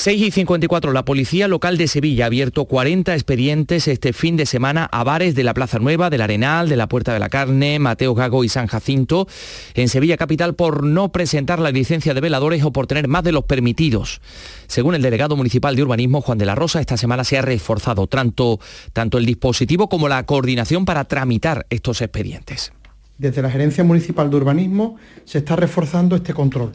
[0.00, 4.46] 6 y 54, la Policía Local de Sevilla ha abierto 40 expedientes este fin de
[4.46, 7.78] semana a bares de la Plaza Nueva, del Arenal, de la Puerta de la Carne,
[7.78, 9.28] Mateo Gago y San Jacinto,
[9.74, 13.32] en Sevilla Capital por no presentar la licencia de veladores o por tener más de
[13.32, 14.22] los permitidos.
[14.68, 18.06] Según el delegado municipal de urbanismo, Juan de la Rosa, esta semana se ha reforzado
[18.06, 18.58] tanto,
[18.94, 22.72] tanto el dispositivo como la coordinación para tramitar estos expedientes.
[23.18, 24.96] Desde la Gerencia Municipal de Urbanismo
[25.26, 26.72] se está reforzando este control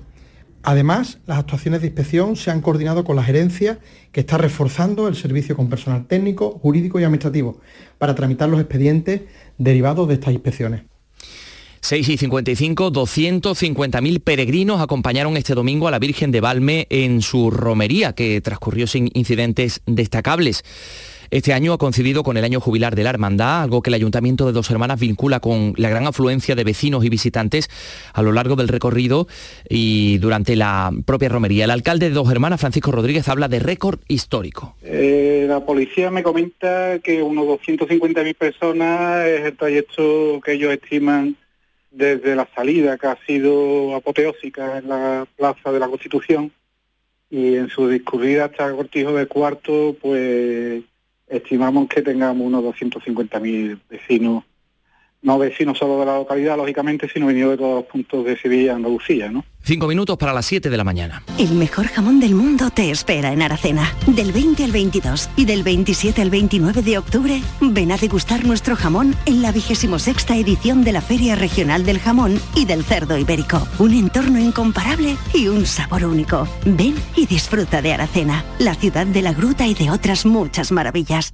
[0.68, 3.78] Además, las actuaciones de inspección se han coordinado con la gerencia
[4.12, 7.62] que está reforzando el servicio con personal técnico, jurídico y administrativo
[8.00, 9.22] para tramitar los expedientes
[9.60, 10.82] derivados de estas inspecciones.
[11.82, 17.52] 6 y 55, 250.000 peregrinos acompañaron este domingo a la Virgen de Valme en su
[17.52, 20.64] romería, que transcurrió sin incidentes destacables.
[21.32, 24.46] Este año ha coincidido con el año jubilar de la Hermandad, algo que el Ayuntamiento
[24.46, 27.70] de Dos Hermanas vincula con la gran afluencia de vecinos y visitantes
[28.14, 29.28] a lo largo del recorrido
[29.70, 31.66] y durante la propia romería.
[31.66, 34.76] El alcalde de Dos Hermanas, Francisco Rodríguez, habla de récord histórico.
[34.82, 41.36] Eh, la policía me comenta que unos 250.000 personas es el trayecto que ellos estiman
[41.92, 46.52] desde la salida, que ha sido apoteósica en la Plaza de la Constitución,
[47.30, 50.84] y en su discurrida hasta el Cortijo de Cuarto, pues
[51.28, 54.44] estimamos que tengamos unos 250.000 vecinos
[55.26, 58.64] no vecinos solo de la localidad, lógicamente, sino venidos de todos los puntos de Sevilla
[58.64, 59.44] y Andalucía, ¿no?
[59.64, 61.24] Cinco minutos para las 7 de la mañana.
[61.40, 63.92] El mejor jamón del mundo te espera en Aracena.
[64.06, 68.76] Del 20 al 22 y del 27 al 29 de octubre, ven a degustar nuestro
[68.76, 73.68] jamón en la 26 edición de la Feria Regional del Jamón y del Cerdo Ibérico.
[73.80, 76.48] Un entorno incomparable y un sabor único.
[76.66, 81.34] Ven y disfruta de Aracena, la ciudad de la gruta y de otras muchas maravillas.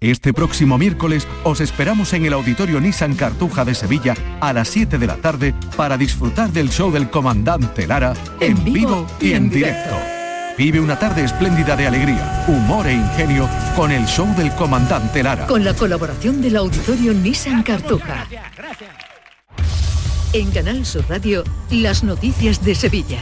[0.00, 4.96] Este próximo miércoles os esperamos en el Auditorio Nissan Cartuja de Sevilla a las 7
[4.96, 9.94] de la tarde para disfrutar del show del comandante Lara en, vivo y en directo.
[10.56, 13.46] Vive una tarde espléndida de alegría, humor e ingenio
[13.76, 15.46] con el show del comandante Lara.
[15.46, 18.26] Con la colaboración del Auditorio Nissan Cartuja.
[20.32, 23.20] En Canal Sur Radio, las noticias de Sevilla.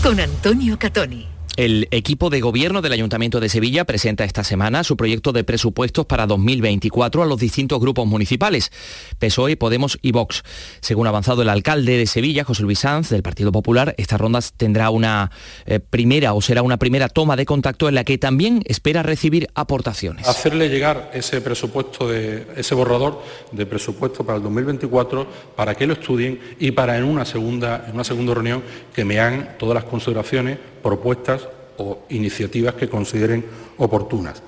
[0.00, 1.37] Con Antonio Catoni.
[1.58, 6.06] El equipo de gobierno del Ayuntamiento de Sevilla presenta esta semana su proyecto de presupuestos
[6.06, 8.70] para 2024 a los distintos grupos municipales,
[9.18, 10.44] PSOE, Podemos y Vox.
[10.80, 14.38] Según ha avanzado el alcalde de Sevilla, José Luis Sanz, del Partido Popular, esta ronda
[14.56, 15.32] tendrá una
[15.66, 19.48] eh, primera o será una primera toma de contacto en la que también espera recibir
[19.56, 20.28] aportaciones.
[20.28, 25.94] Hacerle llegar ese presupuesto, de, ese borrador de presupuesto para el 2024 para que lo
[25.94, 28.62] estudien y para en una segunda, en una segunda reunión
[28.94, 33.44] que me hagan todas las consideraciones propuestas o iniciativas que consideren
[33.78, 34.42] oportunas.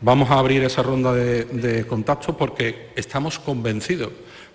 [0.00, 4.10] Vamos a abrir esa ronda de, de contactos porque estamos convencidos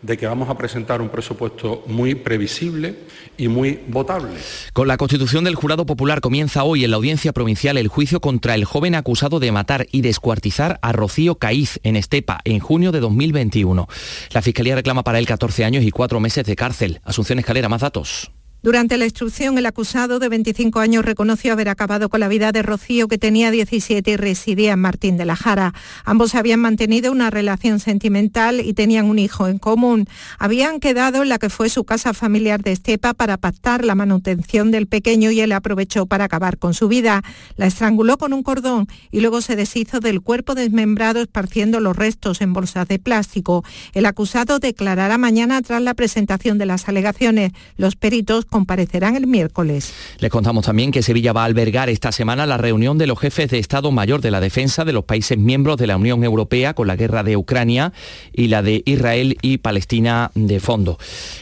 [0.06, 2.96] de que vamos a presentar un presupuesto muy previsible
[3.38, 4.38] y muy votable.
[4.74, 8.56] Con la constitución del jurado popular comienza hoy en la audiencia provincial el juicio contra
[8.56, 13.00] el joven acusado de matar y descuartizar a Rocío Caíz en Estepa en junio de
[13.00, 13.88] 2021.
[14.32, 17.02] La Fiscalía reclama para él 14 años y 4 meses de cárcel.
[17.04, 18.32] Asunción Escalera, más datos.
[18.66, 22.64] Durante la instrucción, el acusado de 25 años reconoció haber acabado con la vida de
[22.64, 25.76] Rocío, que tenía 17 y residía en Martín de la Jara.
[26.04, 30.08] Ambos habían mantenido una relación sentimental y tenían un hijo en común.
[30.40, 34.72] Habían quedado en la que fue su casa familiar de Estepa para pactar la manutención
[34.72, 37.22] del pequeño y él aprovechó para acabar con su vida.
[37.58, 42.42] La estranguló con un cordón y luego se deshizo del cuerpo desmembrado esparciendo los restos
[42.42, 43.64] en bolsas de plástico.
[43.94, 47.52] El acusado declarará mañana tras la presentación de las alegaciones.
[47.78, 49.92] Los peritos comparecerán el miércoles.
[50.20, 53.50] Les contamos también que Sevilla va a albergar esta semana la reunión de los jefes
[53.50, 56.88] de Estado Mayor de la Defensa de los países miembros de la Unión Europea con
[56.88, 57.92] la guerra de Ucrania
[58.32, 60.98] y la de Israel y Palestina de fondo.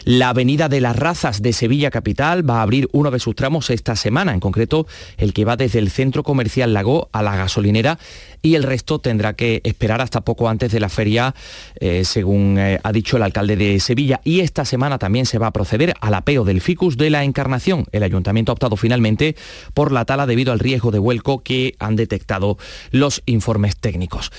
[0.06, 3.70] La Avenida de las Razas de Sevilla Capital va a abrir uno de sus tramos
[3.70, 4.88] esta semana, en concreto
[5.18, 8.00] el que va desde el centro comercial Lago a la gasolinera
[8.44, 11.34] y el resto tendrá que esperar hasta poco antes de la feria,
[11.80, 14.20] eh, según eh, ha dicho el alcalde de Sevilla.
[14.24, 17.86] Y esta semana también se va a proceder al apeo del ficus de la Encarnación.
[17.94, 19.38] El ayuntamiento ha optado finalmente
[19.74, 22.58] por la tala debido al riesgo de vuelco que han detectado
[22.92, 24.30] los informes técnicos.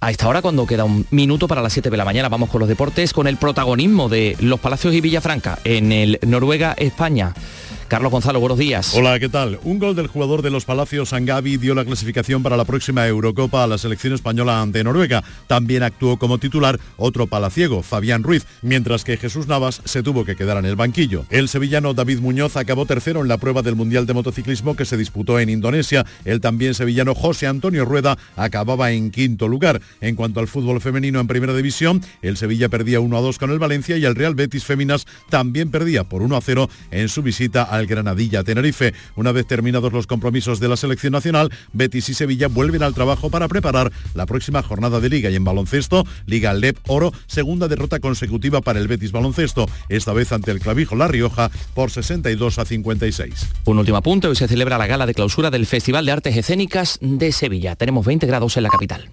[0.00, 2.60] A esta hora, cuando queda un minuto para las 7 de la mañana, vamos con
[2.60, 7.34] los deportes, con el protagonismo de los Palacios y Villafranca en el Noruega-España.
[7.88, 8.94] Carlos Gonzalo, buenos días.
[8.94, 9.58] Hola, ¿qué tal?
[9.64, 13.64] Un gol del jugador de los Palacios, Sangavi, dio la clasificación para la próxima Eurocopa
[13.64, 15.24] a la selección española ante Noruega.
[15.46, 20.36] También actuó como titular otro palaciego, Fabián Ruiz, mientras que Jesús Navas se tuvo que
[20.36, 21.24] quedar en el banquillo.
[21.30, 24.98] El sevillano David Muñoz acabó tercero en la prueba del Mundial de Motociclismo que se
[24.98, 26.04] disputó en Indonesia.
[26.26, 29.80] El también sevillano José Antonio Rueda acababa en quinto lugar.
[30.02, 33.50] En cuanto al fútbol femenino en primera división, el Sevilla perdía 1 a 2 con
[33.50, 37.22] el Valencia y el Real Betis Féminas también perdía por 1 a 0 en su
[37.22, 38.94] visita al Granadilla Tenerife.
[39.16, 43.30] Una vez terminados los compromisos de la selección nacional, Betis y Sevilla vuelven al trabajo
[43.30, 48.00] para preparar la próxima jornada de liga y en baloncesto, Liga LEP Oro, segunda derrota
[48.00, 52.64] consecutiva para el Betis Baloncesto, esta vez ante el Clavijo La Rioja por 62 a
[52.64, 53.48] 56.
[53.64, 56.98] Un último apunte, hoy se celebra la gala de clausura del Festival de Artes Escénicas
[57.00, 57.76] de Sevilla.
[57.76, 59.10] Tenemos 20 grados en la capital.